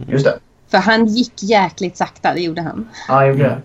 [0.09, 0.38] Just det.
[0.68, 2.88] För han gick jäkligt sakta, det gjorde han.
[3.09, 3.62] Ja, jag gjorde det.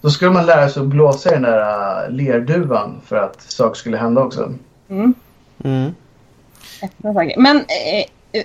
[0.00, 3.74] Då skulle man lära sig att blåsa i den där uh, lerduvan för att saker
[3.74, 4.54] skulle hända också.
[4.88, 5.14] Mm.
[5.64, 5.94] Mm.
[6.82, 7.38] Öppna saker.
[7.38, 8.00] Men eh,
[8.32, 8.44] eh,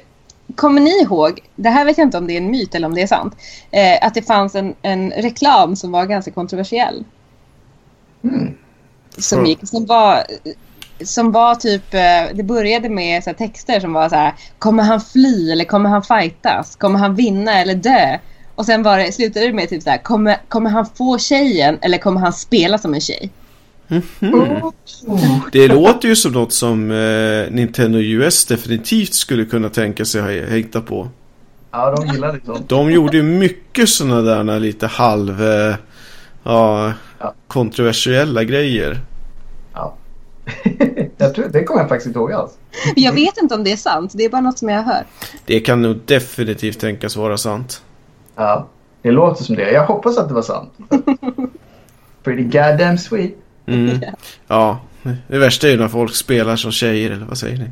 [0.55, 2.93] kommer ni ihåg, det här vet jag inte om det är en myt eller om
[2.93, 3.35] det är sant,
[3.71, 7.03] eh, att det fanns en, en reklam som var ganska kontroversiell.
[8.23, 8.53] Mm.
[9.17, 10.23] Som, gick, som var
[10.99, 15.01] som var typ, eh, det började med så texter som var så här, kommer han
[15.01, 16.75] fly eller kommer han fightas?
[16.75, 18.19] Kommer han vinna eller dö?
[18.55, 21.77] Och sen var det, slutade det med typ så här, kommer, kommer han få tjejen
[21.81, 23.31] eller kommer han spela som en tjej?
[23.89, 24.71] Oh.
[25.51, 30.49] Det låter ju som något som eh, Nintendo US definitivt skulle kunna tänka sig ha
[30.49, 31.09] hängt på.
[31.71, 32.69] Ja, de gillar det sånt.
[32.69, 35.43] De gjorde ju mycket sådana där lite halv...
[35.43, 35.75] Eh,
[36.43, 37.33] ja, Ja.
[37.47, 38.99] kontroversiella grejer.
[39.73, 39.95] Ja.
[41.17, 42.51] jag tror, det kommer jag faktiskt inte ihåg alls.
[42.95, 45.05] Jag vet inte om det är sant, det är bara något som jag hört.
[45.45, 47.81] Det kan nog definitivt tänkas vara sant.
[48.35, 48.67] Ja,
[49.01, 49.71] det låter som det.
[49.71, 50.73] Jag hoppas att det var sant.
[52.23, 53.33] Pretty goddamn sweet.
[53.67, 53.99] Mm.
[54.47, 54.79] Ja,
[55.27, 57.69] det värsta är ju när folk spelar som tjejer, eller vad säger ni?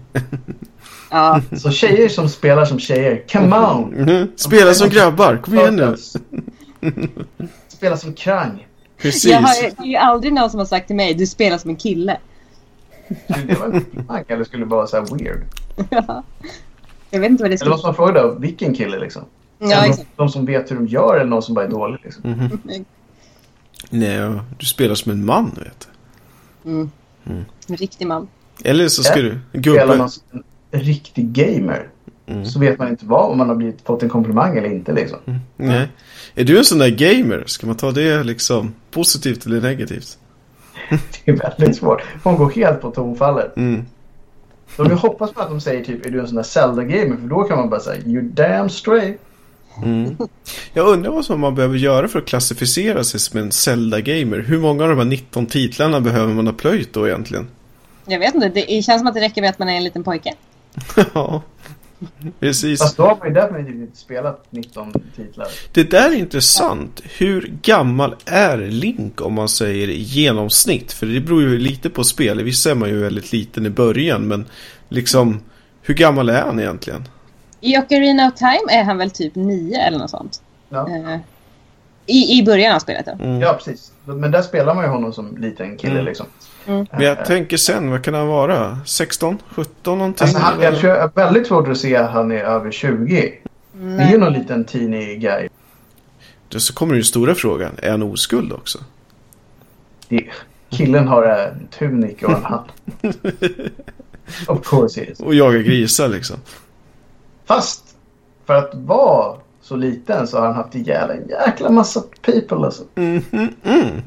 [1.12, 3.93] Ja, Så tjejer som spelar som tjejer, come on!
[3.97, 4.31] Mhm.
[4.36, 5.95] Spela som grabbar, kom igen nu!
[7.67, 8.67] Spela som krang.
[9.01, 9.25] Precis.
[9.31, 11.69] jag har, det är ju aldrig någon som har sagt till mig, du spelar som
[11.69, 12.17] en kille.
[13.27, 15.43] Det var en frimärke eller skulle det bara vara så här weird?
[17.12, 19.21] jag vet inte vad det Eller skulle måste man fråga då, vilken kille liksom?
[19.60, 20.08] Ja, Eller exakt.
[20.15, 22.21] de som vet hur de gör eller någon som bara är dålig liksom?
[22.31, 22.60] Mhm.
[23.99, 25.88] Nej, du spelar som en man, vet
[26.65, 26.89] Mm.
[27.67, 28.27] En riktig man.
[28.63, 28.69] du.
[28.69, 29.23] Eller så ska Ja.
[29.23, 29.39] du...
[29.60, 29.97] Spelar Gubbe.
[29.97, 30.23] man som
[30.71, 31.88] en riktig gamer
[32.27, 32.45] Mm.
[32.45, 35.19] så vet man inte vad om man har blivit, fått en komplimang eller inte liksom.
[35.58, 35.88] Nej.
[36.36, 37.43] Är du en sån där gamer?
[37.47, 40.17] Ska man ta det liksom positivt eller negativt?
[40.89, 42.01] Det är väldigt svårt.
[42.23, 43.58] Man går helt på tonfallet.
[43.58, 43.86] Mm.
[44.77, 47.27] De vill hoppas på att de säger typ är du en sån där Zelda-gamer för
[47.27, 49.19] då kan man bara säga you damn straight.
[49.83, 50.17] Mm.
[50.73, 54.39] Jag undrar vad som man behöver göra för att klassificera sig som en Zelda-gamer.
[54.39, 57.47] Hur många av de här 19 titlarna behöver man ha plöjt då egentligen?
[58.05, 60.03] Jag vet inte, det känns som att det räcker med att man är en liten
[60.03, 60.33] pojke.
[61.13, 61.41] ja,
[62.39, 62.79] precis.
[62.79, 65.47] Fast då har man ju definitivt inte spelat 19 titlar.
[65.71, 67.01] Det där är intressant.
[67.17, 70.91] Hur gammal är Link om man säger i genomsnitt?
[70.91, 72.43] För det beror ju lite på spel.
[72.43, 74.45] Vissa är man ju väldigt liten i början, men
[74.89, 75.39] liksom
[75.81, 77.07] hur gammal är han egentligen?
[77.61, 80.41] I Ocarina of Time är han väl typ nio eller något sånt.
[80.69, 80.89] Ja.
[80.89, 81.19] Eh,
[82.05, 83.11] I, I början av spelet då.
[83.11, 83.41] Mm.
[83.41, 83.91] Ja, precis.
[84.05, 86.05] Men där spelar man ju honom som liten kille Mm.
[86.05, 86.25] liksom.
[86.67, 86.87] Mm.
[86.91, 88.79] Men jag tänker sen, vad kan han vara?
[88.85, 89.37] 16?
[89.49, 90.23] 17 någonting?
[90.25, 93.33] Alltså, han, jag tror jag väldigt svårt att se att han är över 20.
[93.73, 95.47] Det är ju någon liten teeny guy.
[96.49, 98.79] Då så kommer den stora frågan, är han oskuld också?
[100.09, 100.25] Det,
[100.69, 102.69] killen har en tunik och en hand.
[104.47, 105.19] of course he is.
[105.19, 106.37] Och jagar grisar liksom.
[107.45, 107.95] Fast
[108.45, 112.83] för att vara så liten så har han haft ihjäl en jäkla massa people alltså.
[112.95, 114.01] Mm, mm, mm.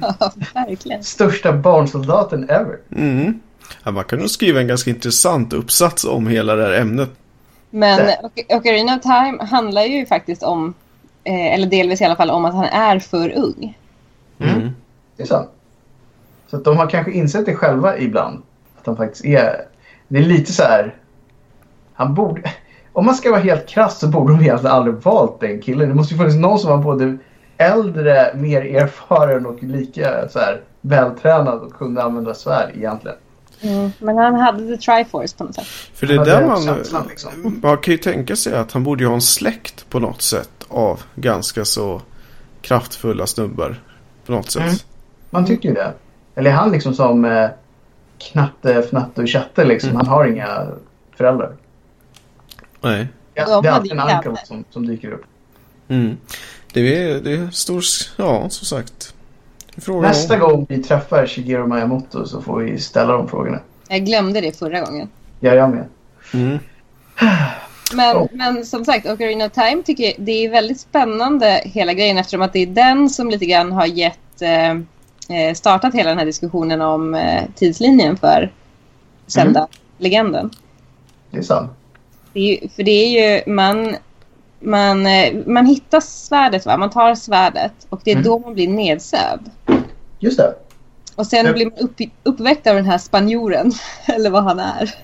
[0.00, 1.04] Ja, verkligen.
[1.04, 2.78] Största barnsoldaten ever.
[2.96, 3.40] Mm.
[3.84, 7.10] Ja, man kan nog skriva en ganska intressant uppsats om hela det här ämnet.
[7.70, 8.10] Men
[8.48, 10.74] Ocarina of Time handlar ju faktiskt om,
[11.24, 13.78] eh, eller delvis i alla fall, om att han är för ung.
[14.38, 14.70] Mm.
[15.16, 15.50] Det är sant.
[16.50, 18.42] Så att de har kanske insett det själva ibland.
[18.78, 19.66] Att han faktiskt är...
[20.08, 20.94] Det är lite så här...
[21.94, 22.52] Han borde...
[22.94, 25.88] om man ska vara helt krass så borde de egentligen aldrig valt den killen.
[25.88, 27.18] Det måste ju funnits någon som var både
[27.56, 33.16] äldre, mer erfaren och lika så här, vältränad och kunde använda svärd egentligen.
[33.60, 33.90] Mm.
[33.98, 35.66] Men han hade the triforce på något sätt.
[35.94, 37.30] För det är där man, känslan, liksom.
[37.62, 40.50] man kan ju tänka sig att han borde ju ha en släkt på något sätt
[40.68, 42.02] av ganska så
[42.60, 43.80] kraftfulla snubbar.
[44.26, 44.62] På något sätt.
[44.62, 44.74] Mm.
[45.30, 45.92] Man tycker ju det.
[46.34, 47.48] Eller är han liksom som eh,
[48.18, 49.90] Knatte, Fnatte och Tjatte liksom?
[49.90, 49.96] Mm.
[49.96, 50.66] Han har inga
[51.16, 51.52] föräldrar.
[52.84, 53.06] Nej.
[53.34, 55.24] Ja, De det är alltid en anka som, som dyker upp.
[55.88, 56.16] Mm.
[56.72, 57.82] Det är, det är stor,
[58.16, 59.14] ja som sagt.
[59.76, 63.60] Frågan Nästa om- gång vi träffar Shigeru Miyamoto så får vi ställa de frågorna.
[63.88, 65.08] Jag glömde det förra gången.
[65.40, 65.88] Ja, jag med.
[66.34, 66.58] Mm.
[67.94, 68.26] Men, Oh.
[68.32, 72.42] men som sagt, Ocarina of Time tycker jag det är väldigt spännande hela grejen eftersom
[72.42, 74.70] att det är den som lite grann har gett eh,
[75.38, 78.52] eh, startat hela den här diskussionen om eh, tidslinjen för
[79.26, 80.50] Zelda-legenden.
[81.30, 81.70] Det är sant.
[82.34, 83.96] Det är ju, för det är ju man,
[84.60, 86.76] man, eh, man hittar svärdet va?
[86.76, 88.24] Man tar svärdet och det är Mm.
[88.24, 89.50] då man blir nedsövd.
[90.18, 90.54] Just det.
[91.16, 93.72] Och sen blir man upp, uppväckt av den här spanjoren.
[94.06, 94.94] Eller vad han är.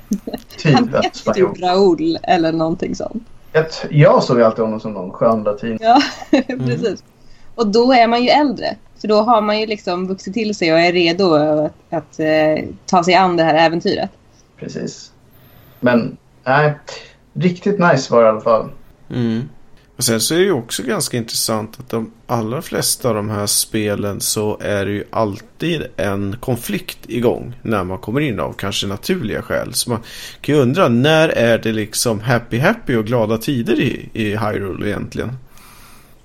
[0.57, 1.53] Typ han heter spanjor.
[1.55, 3.22] typ Raoul eller någonting sånt.
[3.53, 5.78] Jag, t- jag såg alltid honom som någon skön latin.
[5.81, 6.03] Ja,
[6.47, 7.03] precis.
[7.55, 8.76] Och då är man ju äldre.
[9.01, 12.64] För då har man ju liksom vuxit till sig och är redo att, att eh,
[12.87, 14.11] ta sig an det här äventyret.
[14.57, 15.12] Precis.
[15.81, 16.74] Men nej,
[17.41, 18.68] riktigt nice var det i alla fall.
[19.11, 19.49] Mm.
[20.01, 23.30] Och sen så är det ju också ganska intressant att de allra flesta av de
[23.30, 28.53] här spelen så är det ju alltid en konflikt igång när man kommer in av
[28.53, 29.74] kanske naturliga skäl.
[29.74, 29.99] Så man
[30.41, 34.88] kan ju undra när är det liksom happy happy och glada tider i, i Hyrule
[34.88, 35.36] egentligen?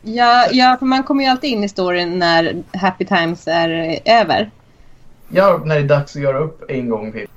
[0.01, 4.51] Ja, ja, för man kommer ju alltid in i storyn när Happy Times är över.
[5.29, 7.27] Ja, när det är dags att göra upp en gång till.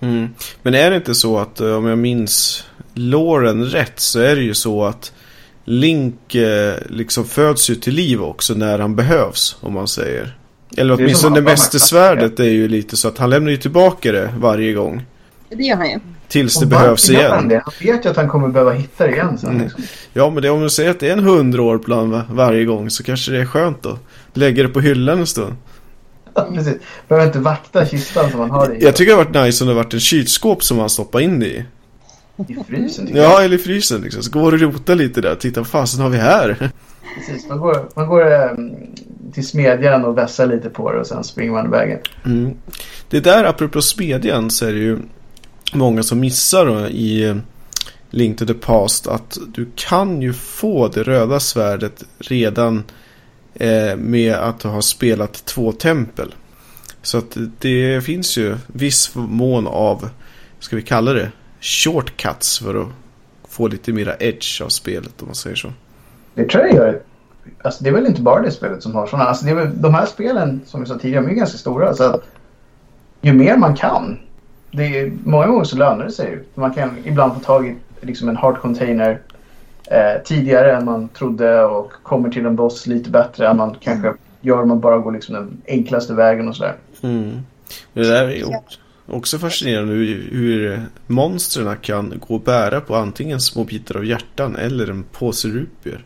[0.00, 0.28] Mm.
[0.62, 2.64] Men är det inte så att eh, om jag minns
[2.96, 5.12] låren rätt så är det ju så att
[5.64, 10.36] Link eh, liksom föds ju till liv också när han behövs om man säger.
[10.76, 14.72] Eller Det åtminstone mästersvärdet är ju lite så att han lämnar ju tillbaka det varje
[14.72, 15.06] gång.
[15.48, 15.98] Det gör han ju.
[16.28, 17.48] Tills det Och behövs gör han igen.
[17.48, 17.62] det?
[17.64, 19.50] Han vet ju att han kommer behöva hitta det igen sen.
[19.50, 19.62] Mm.
[19.62, 19.82] Liksom.
[20.12, 22.64] Ja men det, om du säger att det är en hundra år plan va- varje
[22.64, 23.98] gång så kanske det är skönt då.
[24.34, 25.54] Lägga det på hyllan en stund.
[26.34, 26.74] Ja, Precis.
[27.08, 29.68] Behöver inte vakta kistan som man har i, Jag tycker det har varit nice om
[29.68, 31.64] det har varit en kylskåp som man stoppar in det i.
[32.48, 33.08] i frysen.
[33.14, 34.22] Ja, eller i frysen liksom.
[34.22, 35.34] Så går och rota lite där.
[35.34, 36.70] Titta vad fasen har vi här?
[37.16, 37.48] Precis.
[37.48, 38.70] Man går, man går ehm,
[39.32, 41.98] till smedjan och vässar lite på det och sen springer man iväg.
[42.24, 42.54] Mm.
[43.10, 44.98] Det där, apropå smedjan, så är det ju
[45.72, 47.36] många som missar då i eh,
[48.10, 52.84] Link to the Past att du kan ju få det röda svärdet redan
[53.54, 56.34] eh, med att ha spelat två tempel.
[57.02, 60.08] Så att det finns ju viss mån av,
[60.58, 61.30] ska vi kalla det,
[61.60, 62.88] shortcuts för att
[63.48, 65.72] få lite mera edge av spelet om man säger så.
[66.34, 67.00] Det tror jag gör.
[67.62, 69.28] Alltså, det är väl inte bara det spelet som har sådana.
[69.28, 71.94] Alltså, det är väl, de här spelen som vi sa tidigare, de är ganska stora.
[71.94, 72.22] Så att
[73.20, 74.18] ju mer man kan.
[74.70, 76.38] Det är, många gånger så lönar det sig.
[76.54, 79.20] Man kan ibland få tag i liksom en hard container
[79.90, 84.12] eh, tidigare än man trodde och kommer till en boss lite bättre än man kanske
[84.40, 86.74] gör om man bara går liksom den enklaste vägen och sådär.
[87.02, 87.38] Mm.
[87.92, 92.96] Det där är ju också- också fascinerande hur, hur monstren kan gå och bära på
[92.96, 96.04] antingen små bitar av hjärtan eller en påse rupier.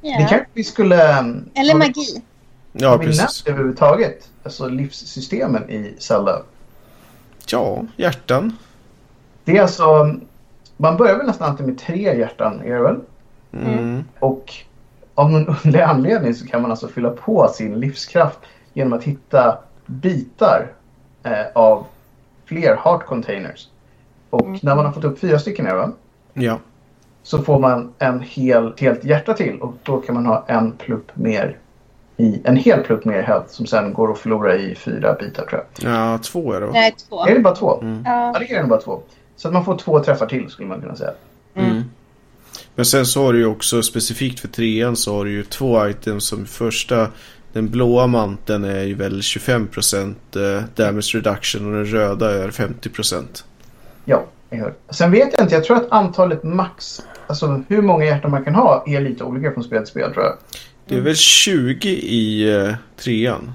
[0.00, 0.16] Det Ja.
[0.18, 1.18] kanske vi skulle...
[1.18, 2.22] ehm, Eller magi.
[2.72, 3.46] Ja, precis.
[3.46, 6.42] överhuvudtaget alltså livssystemen i Zelda?
[7.50, 8.56] Ja, hjärtan.
[9.44, 10.16] Det är alltså...
[10.76, 12.96] Man börjar väl nästan alltid med tre hjärtan, är det väl?
[13.52, 14.04] Mm.
[14.18, 14.54] Och
[15.14, 18.38] av någon underlig anledning så kan man alltså fylla på sin livskraft
[18.72, 20.72] genom att hitta bitar
[21.22, 21.86] eh, av
[22.52, 23.68] fler heart containers.
[24.30, 24.58] Och Mm.
[24.62, 25.92] när man har fått upp fyra stycken är det, va?
[26.34, 26.58] Ja.
[27.22, 31.16] så får man en hel, helt hjärta till och då kan man ha en plupp
[31.16, 31.58] mer
[32.16, 35.64] i en hel plupp mer health som sen går att förlora i fyra bitar tror
[35.80, 35.92] jag.
[35.94, 36.72] ja, två är det va?
[36.72, 37.26] Nej, två.
[37.26, 37.80] Är det bara två?
[37.80, 38.02] Mm.
[38.06, 39.00] Ja, det är nog bara två.
[39.36, 41.10] Så att man får två träffar till skulle man kunna säga.
[41.54, 41.82] Mm.
[42.74, 45.88] Men sen så har du ju också specifikt för trean så har du ju två
[45.88, 47.08] items som första
[47.52, 53.24] den blåa manteln är ju väl 25% eh, damage reduction och den röda är 50%.
[54.04, 54.74] Ja, jag hör.
[54.90, 58.54] Sen vet jag inte, jag tror att antalet max, alltså hur många hjärtan man kan
[58.54, 60.34] ha är lite olika från spel till spel tror jag.
[60.86, 63.52] Det är väl 20 i eh, trean.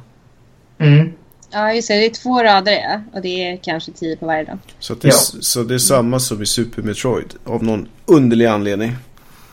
[0.77, 1.13] Mm.
[1.51, 1.93] Ja, just det.
[1.93, 3.01] Det är två rader ja.
[3.13, 4.57] och det är kanske tio på varje dag.
[4.79, 5.17] Så, att det, är, Ja.
[5.41, 8.95] så det är samma som i Super Metroid av någon underlig anledning.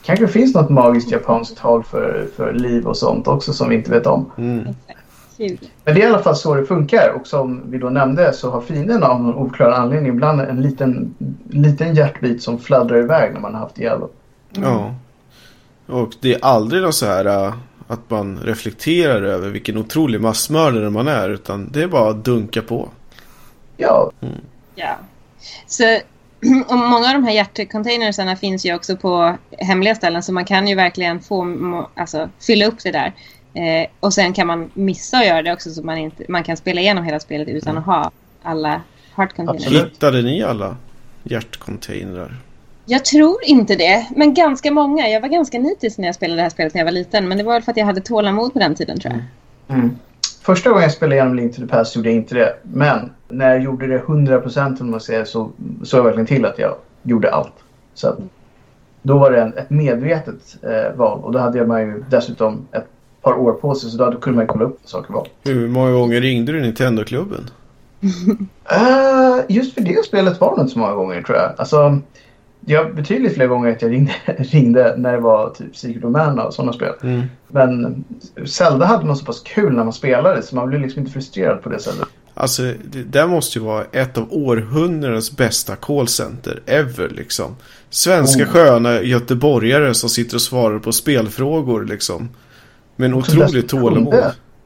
[0.05, 3.91] Kanske finns något magiskt japanskt tal för, för liv och sånt också som vi inte
[3.91, 4.31] vet om.
[4.39, 4.75] Mm.
[5.37, 5.59] 20.
[5.85, 8.51] Men det är i alla fall så det funkar och som vi då nämnde så
[8.51, 11.15] har fienden av någon oklar anledning ibland en liten,
[11.51, 14.09] liten hjärtbit som fladdrar iväg när man har haft ihjäl dem.
[14.51, 14.95] Ja.
[15.87, 17.55] Och det är aldrig något så här äh,
[17.87, 22.63] att man reflekterar över vilken otrolig massmördare man är utan det är bara att dunka
[22.63, 22.89] på.
[23.77, 24.11] Ja,
[24.75, 24.97] Ja.
[25.67, 25.99] Så
[26.69, 30.69] och många av de här hjärtcontainersarna finns ju också på hemliga ställen så man kan
[30.69, 33.13] ju verkligen få, alltså, fylla upp det där.
[33.55, 36.57] Eh, och sen kan man missa att göra det också så man, inte, man kan
[36.57, 38.11] spela igenom hela spelet utan att ha
[38.43, 38.83] alla
[39.15, 39.67] heart containers.
[39.67, 39.93] Absolut.
[39.93, 40.77] Hittade ni alla
[41.23, 42.37] hjärtcontainrar?
[42.87, 45.09] Jag tror inte det, men ganska många.
[45.09, 47.39] Jag var ganska nitisk när jag spelade det här spelet när jag var liten men
[47.39, 49.23] det var väl för att jag hade tålamod på den tiden tror jag.
[49.77, 49.99] Mm.
[50.45, 52.57] Första gången jag spelade igenom Link to the Past gjorde jag inte det.
[52.63, 55.51] Men när jag gjorde det 100% om man säger så
[55.83, 57.53] såg jag verkligen till att jag gjorde allt.
[57.95, 58.19] Så att,
[59.03, 62.87] då var det en, ett medvetet eh, val och då hade man ju dessutom ett
[63.23, 65.29] par år på sig så då kunde man kolla upp vad saker var.
[65.45, 67.51] Hur många gånger ringde du Nintendo-klubben?
[68.03, 71.53] Uh, just för det spelet var det inte så många gånger tror jag.
[71.57, 71.99] Alltså,
[72.67, 76.45] jag betydligt fler gånger att jag ringde, ringde när det var typ Secret of Mana
[76.45, 76.93] och sådana spel.
[77.03, 77.23] Mm.
[77.49, 78.05] Men
[78.47, 81.63] Zelda hade man så pass kul när man spelade så man blev liksom inte frustrerad
[81.63, 82.09] på det sättet.
[82.37, 87.57] Alltså det där måste ju vara ett av århundradets bästa callcenter ever liksom.
[87.91, 88.49] Svenska Oh.
[88.49, 92.29] sköna göteborgare som sitter och svarar på spelfrågor liksom.
[92.97, 94.15] Med en dessutom tålamod.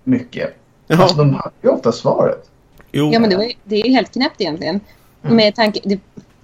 [0.04, 0.54] Mycket.
[0.86, 2.50] Ja, Alltså, de hade ju ofta svaret.
[2.92, 3.10] jo.
[3.12, 4.80] Ja men det, var, ju- det är ju helt knäppt egentligen.
[5.22, 5.36] Mm.
[5.36, 6.00] Med tanke, det,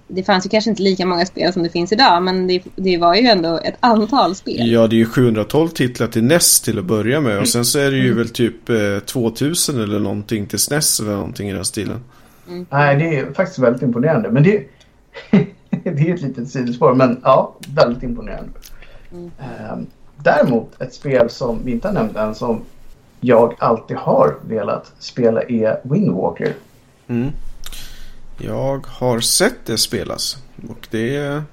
[0.07, 2.97] det fanns ju kanske inte lika många spel som det finns idag men det, det
[2.97, 4.71] var ju ändå ett antal spel.
[4.71, 7.39] Ja, det är ju 712 titlar till NES till att börja med.
[7.39, 11.11] Och sen så är det ju väl typ eh, 2000 eller någonting till SNES eller
[11.11, 12.03] någonting i den stilen.
[12.69, 14.31] Nej, det är faktiskt väldigt imponerande.
[14.31, 14.63] Men det,
[15.69, 16.93] det är ett litet sidospår.
[16.93, 18.49] Men ja, väldigt imponerande.
[19.11, 19.31] Mm.
[19.39, 19.87] Ehm,
[20.17, 22.61] däremot ett spel som vi inte har nämnt än som
[23.19, 26.53] jag alltid har velat spela är Windwalker.
[27.07, 27.31] Mm.
[28.37, 30.37] Jag har sett det spelas.
[30.69, 31.43] Och det är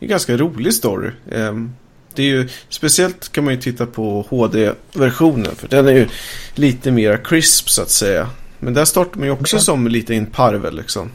[0.00, 1.10] en ganska rolig story.
[1.32, 1.72] Ehm,
[2.14, 5.54] Det är ju, speciellt kan man ju titta på HD-versionen.
[5.56, 6.08] För den är ju
[6.54, 8.28] lite mer crisp så att säga.
[8.58, 9.60] Men där startar man ju också Ja.
[9.60, 11.10] som lite en parvel liksom.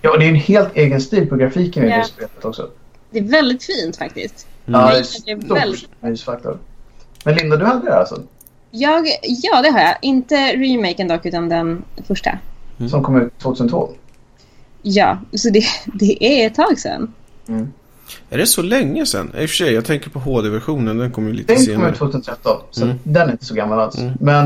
[0.00, 1.96] Ja, och det är en helt egen stil på grafiken i Ja.
[1.96, 2.70] det spelet också.
[3.10, 4.46] Det är väldigt fint faktiskt.
[4.66, 4.80] Mm.
[4.80, 4.86] Ja,
[5.24, 5.78] det är väldigt.
[5.80, 6.58] stor mysfaktor.
[7.24, 8.22] Men Linda, du hade det alltså?
[8.70, 9.96] Jag, ja, det har jag.
[10.02, 12.38] Inte remaken dock, utan den första.
[12.78, 12.90] Mm.
[12.90, 13.88] Som kom ut 2012?
[14.82, 15.62] Ja, så det,
[15.94, 17.12] det är ett tag sedan.
[18.30, 19.32] Är det så länge sedan?
[19.38, 20.98] I och för sig, jag tänker på HD-versionen.
[20.98, 21.90] Den kom ju lite Den kom senare.
[21.90, 22.96] ut 2013, så Mm.
[23.04, 23.98] den är inte så gammal alls.
[23.98, 24.12] Mm.
[24.20, 24.44] Men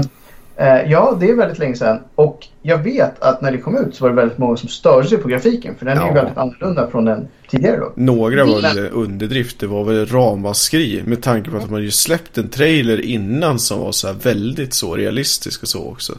[0.57, 1.99] eh, ja, det är väldigt länge sedan.
[2.15, 5.09] Och jag vet att när det kom ut så var det väldigt många som störde
[5.09, 5.75] sig på grafiken.
[5.79, 6.15] För den är ju Ja.
[6.15, 7.93] väldigt annorlunda från den tidigare då.
[7.95, 9.61] Några var väl underdrift.
[9.61, 11.03] Det var väl ramaskri.
[11.07, 14.75] Med tanke på att man ju släppt en trailer innan som var så här väldigt
[14.75, 16.13] så realistisk och så också.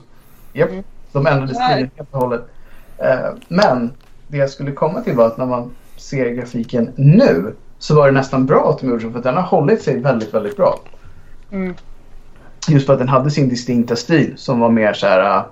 [0.54, 0.84] Japp, Mm.
[1.12, 1.68] de ändrade Ja.
[1.70, 2.42] stilen helt och hållet.
[2.98, 3.92] Eh, men
[4.28, 8.12] det jag skulle komma till var att när man ser grafiken nu så var det
[8.12, 10.80] nästan bra att de gjorde så för att den har hållit sig väldigt, väldigt bra.
[11.52, 11.74] Mm.
[12.70, 15.38] Just för att den hade sin distinkta stil som var mer så här.
[15.38, 15.44] äh,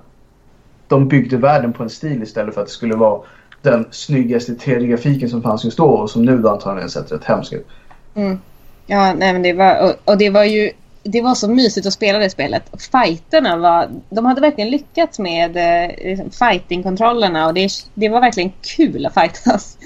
[0.87, 3.21] De byggde världen på en stil istället för att det skulle vara
[3.61, 7.53] den snyggaste 3D-grafiken som fanns just då och som nu då antagligen sett rätt hemskt
[7.53, 7.67] ut.
[8.15, 8.39] Mm.
[8.85, 10.71] Ja, nej, men det var, och, och det var ju
[11.05, 12.63] det var så mysigt att spela det spelet.
[12.91, 18.51] Fighterna var, de hade verkligen lyckats med eh, liksom fighting-kontrollerna och det, det var verkligen
[18.61, 19.77] kul att fightas.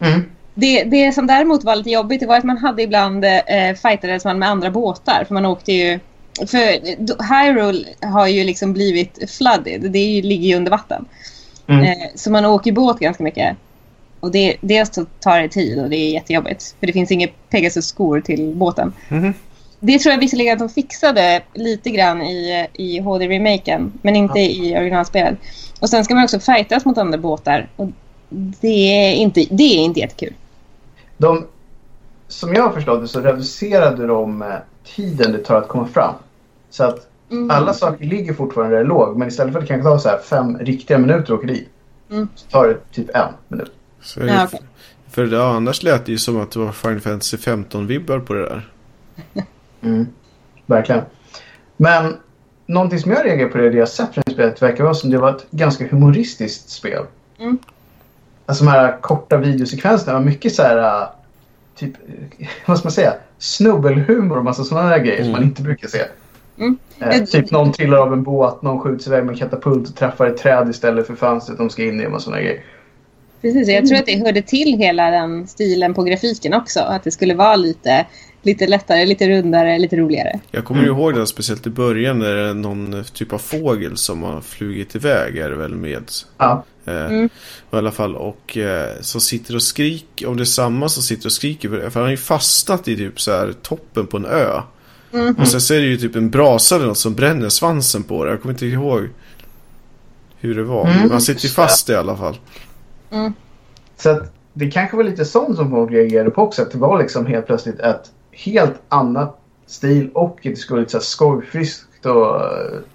[0.00, 0.22] Mm.
[0.54, 4.24] Det, det som däremot var lite jobbigt det var att man hade ibland eh, fightades
[4.24, 5.24] man med andra båtar.
[5.26, 6.00] För man åkte ju...
[6.46, 6.80] För
[7.22, 9.80] Hyrule har ju liksom blivit flooded.
[9.80, 11.04] Det ju, ligger ju under vatten.
[11.66, 11.82] Mm.
[11.82, 13.56] Eh, så man åker båt ganska mycket.
[14.20, 16.74] Och det, dels så tar det tid och det är jättejobbigt.
[16.80, 18.92] För det finns inget Pegasus-skor till båten.
[19.08, 19.34] Mhm.
[19.86, 23.92] Det tror jag visserligen att de fixade lite grann i, i HD-remaken.
[24.02, 25.38] Men inte i originalspelet.
[25.80, 27.68] Och sen ska man också fightas mot andra båtar.
[27.76, 27.88] Och
[28.60, 28.68] det
[29.08, 30.32] är inte, det är inte jättekul.
[31.16, 31.46] De,
[32.28, 34.48] som jag har förstått det så reducerade de eh,
[34.96, 36.14] tiden det tar att komma fram.
[36.70, 37.50] Så att Mm.
[37.50, 40.18] alla saker ligger fortfarande där låg men istället för att det kanske tar så här
[40.18, 41.68] fem riktiga minuter att åka dit
[42.10, 42.28] Mm.
[42.34, 43.72] så tar det typ en minut.
[44.02, 44.60] Så är det, Ja, okej.
[45.10, 48.42] För det, annars lät det ju som att det var Final Fantasy 15-vibbar på det
[48.42, 48.68] där.
[49.84, 50.06] Mm.
[50.66, 51.02] Verkligen.
[51.76, 52.16] Men
[52.66, 55.18] någonting som jag reagerar på det, det jag sett från spelet verkar vara som det
[55.18, 57.02] var ett ganska humoristiskt spel.
[57.38, 57.58] Mm.
[58.46, 61.08] Alltså de här korta videosekvenserna var mycket så här äh,
[61.76, 61.92] typ,
[62.66, 65.32] vad ska man säga, snubbelhumor och massa sådana där grejer som Mm.
[65.32, 66.02] man inte brukar se.
[66.58, 66.78] Mm.
[66.98, 70.26] Eh, typ någon trillar av en båt, någon skjuts iväg med en katapult och träffar
[70.26, 72.64] ett träd istället för fönstret de ska in i och sådana grejer.
[73.42, 76.80] Precis, jag tror att det hörde till hela den stilen på grafiken också.
[76.80, 78.06] Att det skulle vara lite,
[78.46, 80.40] lite lättare, lite rundare, lite roligare.
[80.50, 80.96] Jag kommer mm.
[80.96, 84.96] ihåg det speciellt i början när det är någon typ av fågel som har flugit
[84.96, 86.10] iväg är det väl med.
[86.38, 86.64] Ja.
[86.84, 87.28] Eh, mm.
[87.72, 91.26] I alla fall och eh, som sitter och skriker, om det är samma som sitter
[91.26, 91.68] och skriker.
[91.68, 94.60] För han har ju fastnat i typ så här toppen på en ö.
[95.12, 95.34] Mm.
[95.34, 98.24] Och sen så är det ju typ en brasa eller något som bränner svansen på
[98.24, 98.30] det.
[98.30, 99.08] Jag kommer inte ihåg
[100.40, 100.88] hur det var.
[100.88, 101.08] Mm.
[101.08, 102.36] Man sitter ju fast i alla fall.
[103.10, 103.32] Mm.
[103.96, 106.62] Så att det kanske var lite sånt som folk reagerade på också.
[106.62, 111.00] Att det var liksom helt plötsligt ett helt annat stil och det skulle vara lite
[111.00, 112.40] skojfriskt och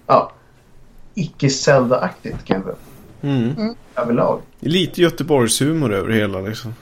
[0.08, 0.32] ja,
[1.14, 2.72] icke Zelda-aktigt kanske.
[3.22, 3.52] Mm.
[3.58, 3.76] Mm.
[3.96, 4.42] Överlag.
[4.60, 6.74] Lite Göteborgshumor över hela liksom.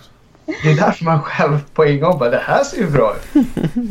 [0.64, 3.46] Det är därför man själv på en gång bara, det här ser ju bra ut.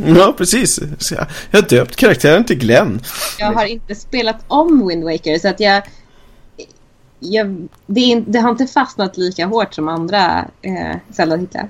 [0.19, 0.81] ja, precis.
[1.11, 1.27] Jag
[1.61, 3.01] har döpt karaktären till Glenn.
[3.39, 5.83] Jag har inte spelat om Wind Waker så att jag...
[7.21, 11.69] jag det, är, det, har inte fastnat lika hårt som andra eh, Zelda-titlar.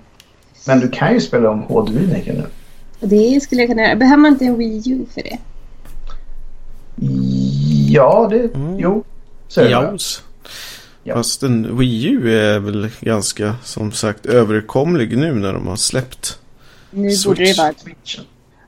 [0.66, 2.47] Men du kan ju spela om HD-remaken nu.
[3.09, 3.96] Det skulle jag kunna göra.
[3.96, 5.38] Behöver man inte en Wii U för det?
[7.88, 8.54] Ja, det...
[8.54, 8.78] Mm.
[8.78, 9.04] Jo.
[9.48, 9.98] Så är det.
[11.02, 11.14] Ja.
[11.14, 16.38] Fast en Wii U är väl ganska som sagt överkomlig nu när de har släppt
[16.90, 17.26] Nu Switch.
[17.26, 17.72] borde det vara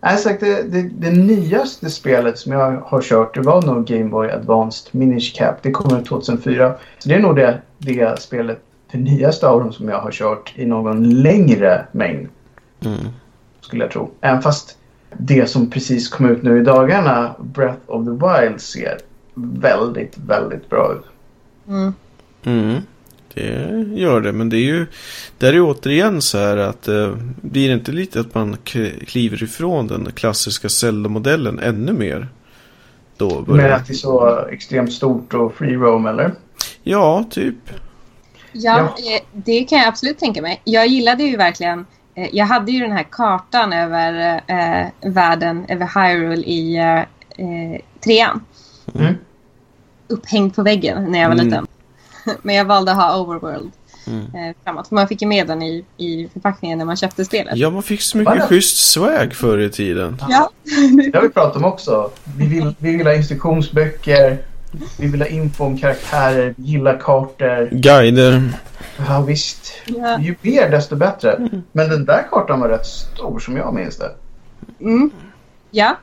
[0.01, 4.05] Nej, sagt, det, det, det, nyaste spelet som jag har kört det var nog Game
[4.05, 5.63] Boy Advanced Minish Cap.
[5.63, 6.75] Det kom ut 2004.
[6.99, 8.59] Så det är nog det, det spelet,
[8.93, 12.29] det nyaste av dem som jag har kört i någon längre mängd.
[12.85, 12.99] Mm.
[13.69, 14.11] Skulle jag tro.
[14.21, 14.79] Även fast
[15.19, 18.99] det som precis kom ut nu i dagarna, Breath of the Wild, ser
[19.35, 21.05] väldigt, väldigt bra ut.
[21.69, 21.95] Mm.
[22.45, 22.81] Mm,
[23.35, 24.33] det gör det.
[24.33, 24.87] Men det är ju
[25.39, 28.57] där är återigen så här att eh, blir det inte lite att man
[29.07, 32.29] kliver ifrån den klassiska Zelda-modellen ännu mer?
[33.17, 33.71] Då börjar...
[33.71, 36.35] att det är så extremt stort och free roam eller?
[36.83, 37.71] Ja, typ.
[38.53, 40.61] Ja, eh, det kan jag absolut tänka mig.
[40.65, 41.87] Jag gillade ju verkligen
[42.33, 46.99] jag hade ju den här kartan över eh, världen, över Hyrule i eh,
[47.47, 48.45] eh trean.
[48.95, 49.15] Mm.
[50.09, 51.47] Upphängd på väggen när jag var mm.
[51.47, 51.67] liten.
[52.43, 53.71] Men jag valde att ha Overworld
[54.07, 54.21] mm.
[54.21, 54.89] eh, framåt.
[54.89, 57.57] För man fick ju med den i, i förpackningen när man köpte spelet.
[57.57, 60.17] Ja, man fick så mycket Vad schysst swag förr i tiden.
[60.29, 60.51] Ja.
[61.13, 62.11] det har vi pratat om också.
[62.37, 64.39] Vi vill, vi vill ha instruktionsböcker.
[64.99, 67.69] Vi vill ha info om karaktärer, vi gillar kartor.
[67.73, 68.53] Guider.
[69.09, 69.73] Ja visst.
[69.87, 70.21] Ja.
[70.21, 71.33] Ju mer desto bättre.
[71.33, 71.63] Mm.
[71.73, 74.15] Men den där kartan var rätt stor som jag minns det.
[74.81, 75.11] Mm.
[75.71, 75.97] Ja,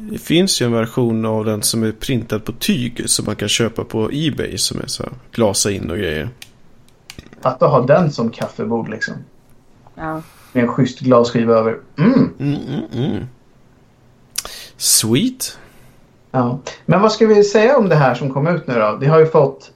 [0.00, 3.48] det finns ju en version av den som är printad på tyg som man kan
[3.48, 6.28] köpa på Ebay som är så här, glasa in och grejer.
[7.42, 9.14] Att ha den som kaffebord liksom.
[9.94, 10.22] Ja.
[10.52, 11.78] Med en schysst glasskiva över.
[11.96, 12.30] Mm.
[12.38, 13.26] Mm, mm, mm.
[14.76, 15.58] Sweet.
[16.30, 16.58] Ja.
[16.86, 18.98] Men vad ska vi säga om det här som kom ut nu då?
[19.00, 19.70] Det har ju fått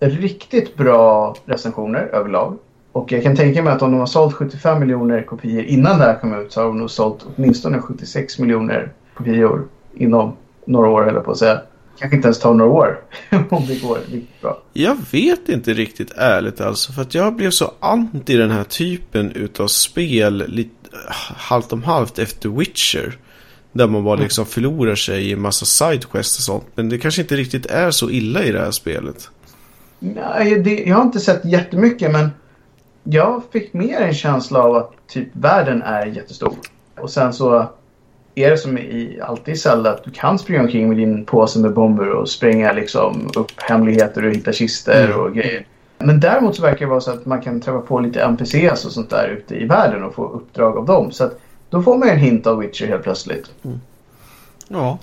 [0.00, 2.58] riktigt bra recensioner överlag.
[2.92, 6.04] Och jag kan tänka mig att om de har sålt 75 miljoner kopior innan det
[6.04, 11.08] här kom ut så har de nog sålt åtminstone 76 miljoner kopior inom några år
[11.08, 11.60] eller på att säga.
[11.98, 13.00] Kanske inte ens tar några år
[13.50, 14.58] om det går riktigt bra.
[14.72, 16.92] Jag vet inte riktigt ärligt alltså.
[16.92, 20.70] För att jag blev så anti den här typen utav spel lite
[21.36, 23.18] halvt om halvt efter Witcher.
[23.74, 24.24] Där man bara mm.
[24.24, 26.64] liksom förlorar sig i en massa sidequests och sånt.
[26.74, 29.30] Men det kanske inte riktigt är så illa i det här spelet.
[29.98, 32.30] Nej, det, jag har inte sett jättemycket men
[33.04, 36.54] jag fick mer en känsla av att typ världen är jättestor.
[37.00, 37.68] Och sen så
[38.34, 41.58] är det som i, alltid i Zelda att du kan springa omkring med din påse
[41.58, 45.20] med bomber och spränga liksom upp hemligheter och hitta kister mm.
[45.20, 45.66] och grejer.
[45.98, 48.92] Men däremot så verkar det vara så att man kan träffa på lite NPCs och
[48.92, 51.12] sånt där ute i världen och få uppdrag av dem.
[51.12, 51.40] Så att
[51.70, 53.50] då får man en hint av Witcher helt plötsligt.
[53.64, 53.80] Mm.
[54.68, 54.98] Ja,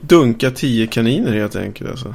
[0.00, 2.14] dunka tio kaniner helt enkelt alltså.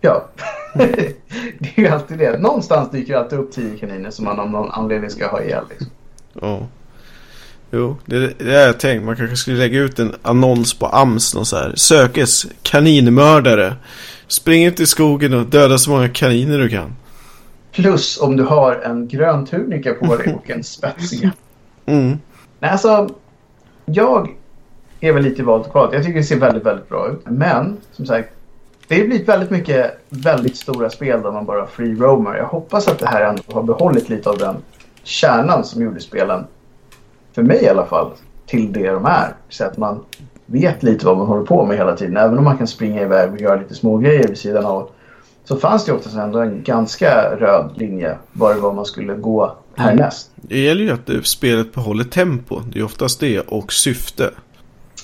[0.00, 0.28] Ja,
[0.74, 2.38] det är ju alltid det.
[2.38, 5.64] Någonstans dyker det alltid upp tio kaniner som man av någon anledning ska ha ihjäl.
[5.70, 5.86] Liksom.
[6.32, 6.66] Ja.
[7.70, 9.04] Jo, det, det är jag tänkt.
[9.04, 11.72] Man kanske skulle lägga ut en annons på AMS och så här.
[11.76, 13.74] Sökes kaninmördare.
[14.28, 16.96] Spring ut i skogen och döda så många kaniner du kan.
[17.72, 21.30] Plus om du har en grön tunika på dig och en spetsig.
[21.86, 22.18] Mm.
[22.58, 23.08] Nej, alltså.
[23.84, 24.36] Jag
[25.00, 25.90] är väl lite valt kvar.
[25.92, 27.20] Jag tycker det ser väldigt, väldigt bra ut.
[27.24, 28.28] Men som sagt.
[28.88, 32.36] Det har blivit väldigt mycket väldigt stora spel där man bara free roamer.
[32.36, 34.56] Jag hoppas att det här ändå har behållit lite av den
[35.02, 36.44] kärnan som gjorde spelen
[37.32, 38.10] för mig i alla fall,
[38.46, 39.34] till det de är.
[39.48, 40.04] Så att man
[40.46, 42.16] vet lite vad man håller på med hela tiden.
[42.16, 44.90] Även om man kan springa iväg och göra lite små grejer vid sidan av.
[45.44, 49.56] Så fanns det oftast ändå en ganska röd linje var det var man skulle gå
[49.78, 50.30] härnäst.
[50.36, 52.60] Det gäller ju att spelet behåller tempo.
[52.60, 54.30] Det är oftast det och syfte.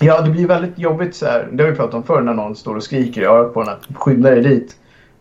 [0.00, 1.48] Ja, det blir väldigt jobbigt så här.
[1.52, 3.68] Det har vi pratat om förr när någon står och skriker i örat på en
[3.68, 4.76] att skynda dig dit.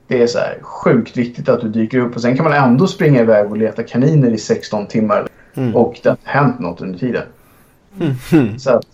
[0.08, 2.88] Det är så här sjukt viktigt att du dyker upp och sen kan man ändå
[2.88, 5.28] springa iväg och leta kaniner i 16 timmar.
[5.54, 5.76] Mm.
[5.76, 7.24] Och det har inte hänt något under tiden.
[7.94, 8.60] Mhm.
[8.60, 8.86] Så att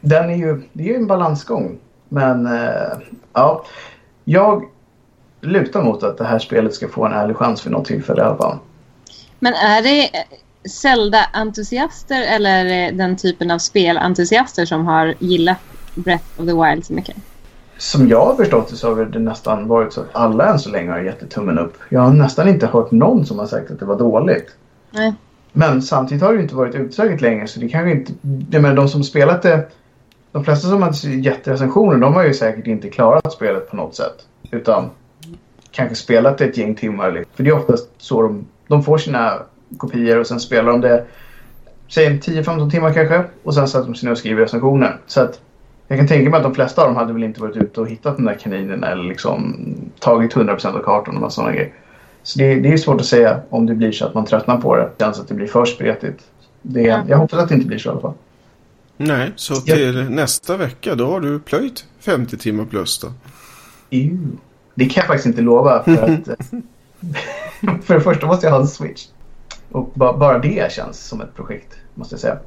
[0.00, 1.78] den är ju, det är ju en balansgång.
[2.08, 2.98] Men eh,
[3.32, 3.64] ja,
[4.24, 4.64] jag
[5.40, 8.24] lutar mot att det här spelet ska få en ärlig chans för något tillfälle i
[8.24, 8.58] alla fall.
[9.38, 10.24] Men är det eh,
[10.68, 15.58] Zelda-entusiaster eller det den typen av spelentusiaster som har gillat
[15.94, 17.16] Breath of the Wild så mycket?
[17.78, 20.70] Som jag har förstått det så har det nästan varit så att alla än så
[20.70, 21.78] länge har gett tummen upp.
[21.88, 24.56] Jag har nästan inte hört någon som har sagt att det var dåligt.
[24.90, 25.14] Nej.
[25.52, 28.12] Men samtidigt har det ju inte varit utsäget länge så det kanske inte...
[28.50, 29.68] Jag menar de som spelat det...
[30.32, 33.94] De flesta som har gett recensioner de har ju säkert inte klarat spelet på något
[33.94, 34.26] sätt.
[34.50, 34.90] Utan
[35.70, 37.12] kanske spelat det ett gäng timmar.
[37.12, 37.32] liksom.
[37.36, 39.42] För det är oftast så de, de får sina
[39.78, 41.04] kopior och sen spelar de det
[41.88, 43.24] säg 10-15 timmar kanske.
[43.42, 44.96] Och sen sätter de sig ner och skriver recensioner.
[45.06, 45.40] Så att
[45.88, 47.88] jag kan tänka mig att de flesta av dem hade väl inte varit ute och
[47.88, 49.56] hittat den där kaninen eller liksom
[49.98, 51.72] tagit 100% av kartan och massa sådana grejer.
[52.22, 54.76] Så det, det är svårt att säga om det blir så att man tröttnar på
[54.76, 54.90] det.
[54.96, 56.24] Det känns att det blir för spretigt.
[56.62, 57.02] Det, Ja.
[57.08, 58.14] Jag hoppas att det inte blir så i alla fall.
[58.96, 59.74] Nej, så Ja.
[59.74, 63.08] till nästa vecka då har du plöjt 50 timmar plus då.
[63.90, 64.18] Ew.
[64.74, 65.82] Det kan jag faktiskt inte lova.
[65.82, 66.28] För, att,
[67.82, 69.06] för det första måste jag ha en switch.
[69.72, 72.38] Och ba, bara det känns som ett projekt, måste jag säga.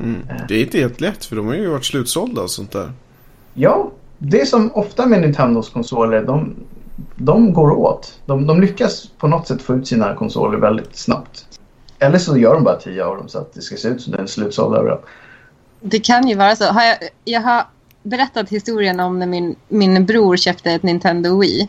[0.00, 0.22] Mm.
[0.48, 2.92] Det är inte helt lätt för de har ju varit slutsålda och sånt där.
[3.54, 6.24] Ja, det är som ofta med Nintendos konsoler.
[6.24, 6.54] De,
[7.16, 8.20] de går åt.
[8.26, 11.46] De, de lyckas på något sätt få ut sina konsoler väldigt snabbt.
[11.98, 14.12] Eller så gör de bara tio av dem så att det ska se ut som
[14.12, 15.04] den är slutsåld överallt.
[15.80, 16.64] Det kan ju vara så.
[16.64, 17.64] Har jag, jag har
[18.02, 21.68] berättat historien om när min, min bror köpte ett Nintendo Wii.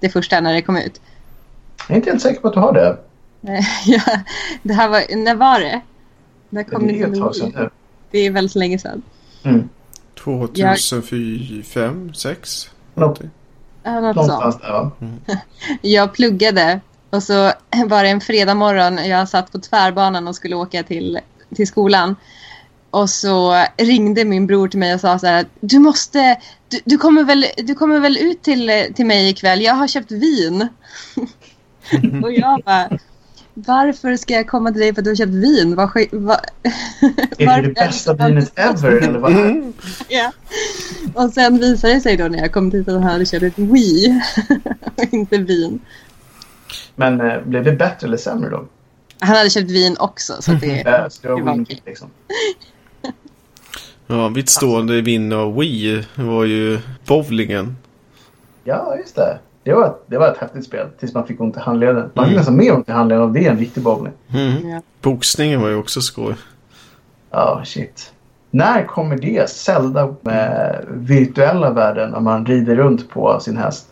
[0.00, 1.00] Det första när det kom ut.
[1.88, 2.98] Jag är inte helt säker på att du har det.
[3.86, 4.02] Ja,
[4.62, 5.80] det här var, när var det?
[6.48, 7.70] När kom det är ett sedan.
[8.10, 9.02] Det är väldigt länge sedan.
[9.42, 9.68] Mm.
[10.14, 13.30] 2005, 6 någonting.
[13.82, 14.28] Ja, något sånt.
[14.28, 14.90] Någonstans där va?
[15.82, 17.52] Jag pluggade och så
[17.86, 19.08] var det en fredag morgon.
[19.08, 21.18] Jag satt på tvärbanan och skulle åka till,
[21.54, 22.16] till skolan.
[22.90, 25.46] Och så ringde min bror till mig och sa så här.
[25.60, 26.36] Du måste,
[26.68, 29.62] du, du, kommer, väl, du kommer väl ut till, till mig ikväll?
[29.62, 30.68] Jag har köpt vin.
[32.22, 32.88] och jag bara.
[33.56, 35.74] Varför ska jag komma till dig för att du har köpt vin?
[35.74, 36.38] Vad, sk- vad,
[37.38, 38.90] Är det det bästa vinet ever?
[38.92, 39.32] Eller vad?
[39.32, 39.72] Mm.
[40.08, 40.32] Ja.
[41.14, 43.58] Och sen visade det sig då när jag kom dit att han hade köpt ett
[43.58, 44.20] Wii.
[44.96, 45.80] och inte vin.
[46.96, 48.64] Men eh, blev det bättre eller sämre då?
[49.18, 50.32] Han hade köpt vin också.
[50.42, 51.82] Så det, så det var Det var okej.
[51.86, 52.08] liksom.
[54.06, 57.76] Ja, mitt stående vinne av Wii var ju bowlingen.
[58.64, 59.38] Ja, just det.
[59.64, 61.96] Det var, ett- det var ett häftigt spel tills man fick ont i handleden.
[62.14, 62.36] Man fick Mm.
[62.36, 64.12] nästan mer ont i handleden av det än riktig bowling.
[64.34, 64.68] Mm.
[64.68, 64.80] ja.
[65.02, 66.34] Boxningen var ju också skoj.
[67.30, 68.12] Ja, shit.
[68.50, 69.50] När kommer det?
[69.50, 73.86] Zelda med virtuella världen när man rider runt på sin häst.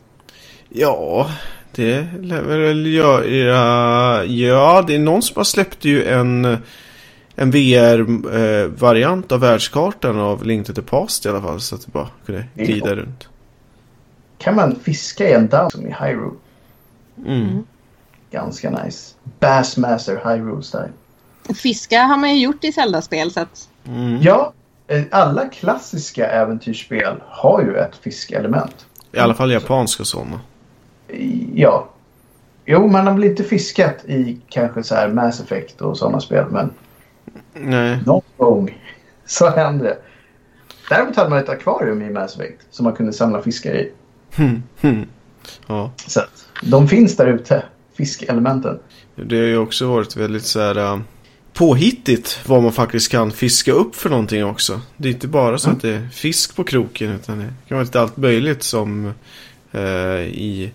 [0.68, 1.26] Ja,
[1.74, 4.24] det lär väl göra...
[4.24, 6.44] Ja, det är någon som har släppt ju en,
[7.34, 11.60] en VR-variant av världskartan av Link to the Past i alla fall.
[11.60, 13.28] Så att det bara kunde är glida runt.
[14.43, 16.36] Kan man fiska i en damm som i Hyrule?
[17.26, 17.66] Mm.
[18.30, 19.14] Ganska nice.
[19.40, 20.93] Bassmaster Hyrule style.
[21.55, 23.30] Fiska har man ju gjort i Zelda-spel.
[23.30, 24.18] Så att, Mm.
[24.22, 24.53] Ja,
[24.86, 28.86] eh, alla klassiska äventyrsspel har ju ett fiskeelement.
[29.12, 30.40] I alla fall japanska sådana.
[31.55, 31.88] Ja.
[32.64, 36.45] Jo, man har väl inte fiskat i kanske så här Mass Effect och sådana spel,
[36.51, 36.70] men
[37.55, 37.99] Nej.
[38.07, 38.78] någon gång
[39.26, 39.99] så hände det.
[40.88, 43.93] Däremot hade man ett akvarium i Mass Effect som man kunde samla fiskar i.
[45.66, 47.62] Ja, Så att de finns där ute,
[47.97, 48.78] fiskelementen.
[49.16, 50.99] det har ju också varit väldigt så här äh,
[51.53, 54.80] påhittigt vad man faktiskt kan fiska upp för någonting också.
[54.97, 55.76] Det är inte bara så Mm.
[55.76, 59.12] att det är fisk på kroken utan det kan vara lite allt möjligt som
[59.72, 59.83] eh,
[60.20, 60.72] i,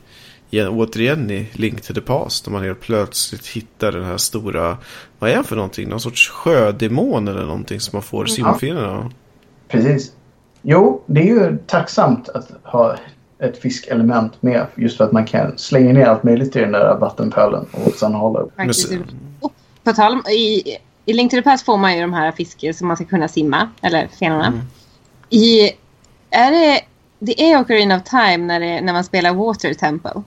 [0.50, 2.48] i återigen i Link to the Past.
[2.48, 4.78] Om man helt plötsligt hittar den här stora,
[5.20, 5.90] vad är det för någonting?
[5.90, 8.34] Någon sorts sjödemon eller någonting som man får Ja.
[8.36, 9.12] simfinnarna.
[9.68, 10.12] Precis.
[10.62, 12.96] Jo, det är ju tacksamt att ha
[13.40, 16.96] ett fiskelement med just för att man kan slänga ner allt möjligt i den där
[16.98, 18.54] vattenpölen och sen hålla upp.
[19.84, 20.64] På tal om, i,
[21.06, 23.28] i Link to the Past får man ju de här fiskar som man ska kunna
[23.28, 23.70] simma.
[23.82, 24.48] Eller fenorna.
[24.48, 24.60] Mm.
[25.30, 25.72] I,
[26.30, 26.82] är det,
[27.20, 30.24] det är Ocarina of Time när, det, när man spelar Water Temple.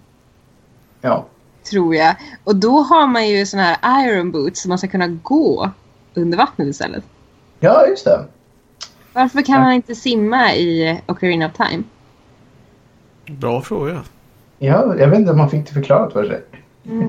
[1.01, 1.27] Ja.
[1.71, 2.15] Tror jag.
[2.45, 5.71] Och då har man ju såna här iron boots som man ska kunna gå
[6.15, 7.05] under vattnet istället.
[7.61, 8.25] Ja, just det.
[9.13, 9.61] Varför kan Ja.
[9.61, 11.83] man inte simma i Ocarina of Time?
[13.39, 14.03] Bra fråga.
[14.59, 16.43] Ja, jag vet inte om man fick det förklarat för sig.
[16.87, 17.09] Mm.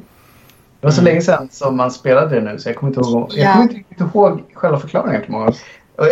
[0.80, 1.12] Det var så Mm.
[1.12, 3.52] länge sedan som man spelade det nu så jag kommer inte ihåg, jag Ja.
[3.52, 5.54] kommer inte riktigt ihåg själva förklaringen till många.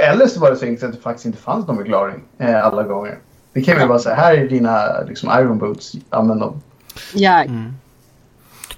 [0.02, 2.84] Eller så var det så enkelt att det faktiskt inte fanns någon förklaring eh, alla
[2.84, 3.18] gånger.
[3.54, 6.62] Det kan ju vara så här, här är dina liksom, iron boots, använd dem.
[7.14, 7.44] Ja,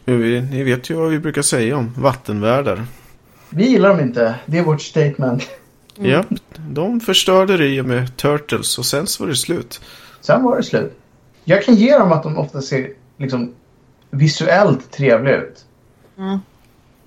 [0.06, 2.86] Men vi, ni vet ju vad vi brukar säga om vattenvärdar.
[3.50, 4.36] Vi gillar dem inte.
[4.46, 5.50] Det är vårt statement.
[5.96, 6.24] Ja,
[6.58, 9.82] de förstörde det i och med Turtles och sen så var det slut.
[10.22, 10.98] Sen var det slut.
[11.44, 13.54] Jag kan ge dem att de ofta ser liksom
[14.10, 15.66] visuellt trevliga ut.
[16.18, 16.40] Mm.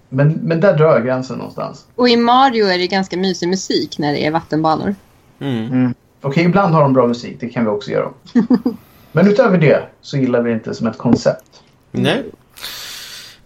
[0.08, 1.86] Men, men där drar gränsen någonstans.
[1.94, 4.94] och i Mario är det ganska mysig musik när det är vattenbanor.
[5.38, 5.94] Mm.
[6.20, 7.36] Okej, ibland har de bra musik.
[7.40, 8.14] Det kan vi också ge dem.
[9.12, 11.62] men utöver det så gillar vi det inte som ett koncept.
[11.90, 12.24] Nej.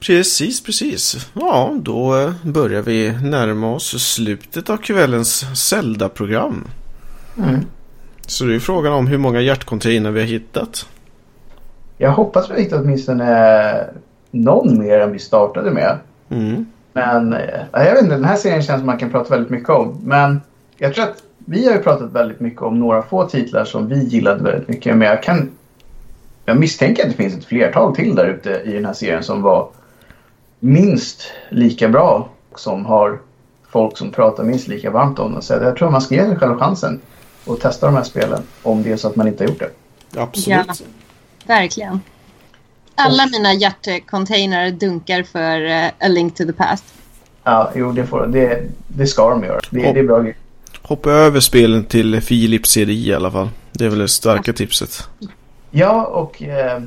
[0.00, 1.26] Precis, precis.
[1.32, 6.64] Ja, då eh, börjar vi närma oss slutet av kvällens Zelda-program.
[7.38, 7.60] Mm.
[8.28, 10.86] Så det är frågan om hur många hjärtcontainer vi har hittat.
[11.98, 13.84] Jag hoppas vi hittar åtminstone
[14.30, 15.96] någon mer än vi startade med.
[16.28, 16.66] Mm.
[16.92, 19.68] Men eh, jag vet inte, den här serien känns som man kan prata väldigt mycket
[19.68, 20.00] om.
[20.04, 20.40] Men
[20.76, 24.04] jag tror att vi har ju pratat väldigt mycket om några få titlar som vi
[24.04, 24.96] gillade väldigt mycket.
[24.96, 25.50] Men jag kan...
[26.44, 29.42] Jag misstänker att det finns ett flertal till där ute i den här serien som
[29.42, 29.68] var
[30.60, 32.28] minst lika bra.
[32.54, 33.18] Som har
[33.70, 35.42] folk som pratar minst lika varmt om den.
[35.42, 37.00] Så jag tror man ska ge sig själv chansen
[37.48, 39.70] och testa de här spelen om det är så att man inte har gjort det.
[40.20, 40.66] Absolut.
[40.68, 40.74] Ja.
[41.46, 42.00] Verkligen.
[42.94, 46.84] Alla mina hjärtcontainrar dunkar för eh, A Link to the Past.
[47.44, 49.60] Ja, jo, det, får, det, det ska de göra.
[49.70, 50.24] Det, det är bra.
[50.82, 53.48] Hoppa över spelen till Philips CD i alla fall.
[53.72, 55.08] Det är väl det starka tipset.
[55.70, 56.82] Ja, och eh,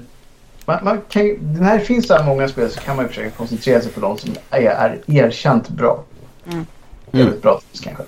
[0.65, 3.29] man, man kan, när det finns så här många spel så kan man ju försöka
[3.29, 6.03] koncentrera sig på de som är, är erkänt bra.
[6.51, 6.65] Mm.
[7.11, 8.03] Det är väl ett bra tips kanske.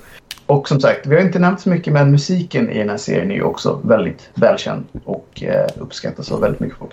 [0.54, 3.32] Och som sagt, vi har inte nämnt så mycket men musiken i den här serien
[3.32, 6.92] är ju också väldigt välkänd och eh, uppskattas av väldigt mycket folk.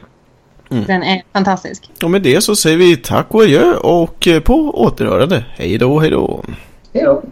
[0.69, 1.91] Den är fantastisk.
[2.03, 5.45] Och med det så säger vi tack och adjö och eh, på återhörande.
[5.51, 6.45] Hej då, hej då.
[6.93, 7.23] Hej då!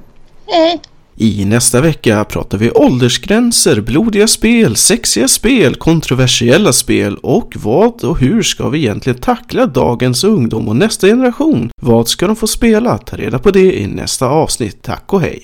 [0.46, 0.80] Hej!
[1.20, 8.18] I nästa vecka pratar vi åldersgränser, blodiga spel, sexiga spel, kontroversiella spel och vad och
[8.18, 11.70] hur ska vi egentligen tackla dagens ungdom och nästa generation?
[11.82, 12.98] Vad ska de få spela?
[12.98, 14.82] Ta reda på det i nästa avsnitt.
[14.82, 15.36] Tack och hej!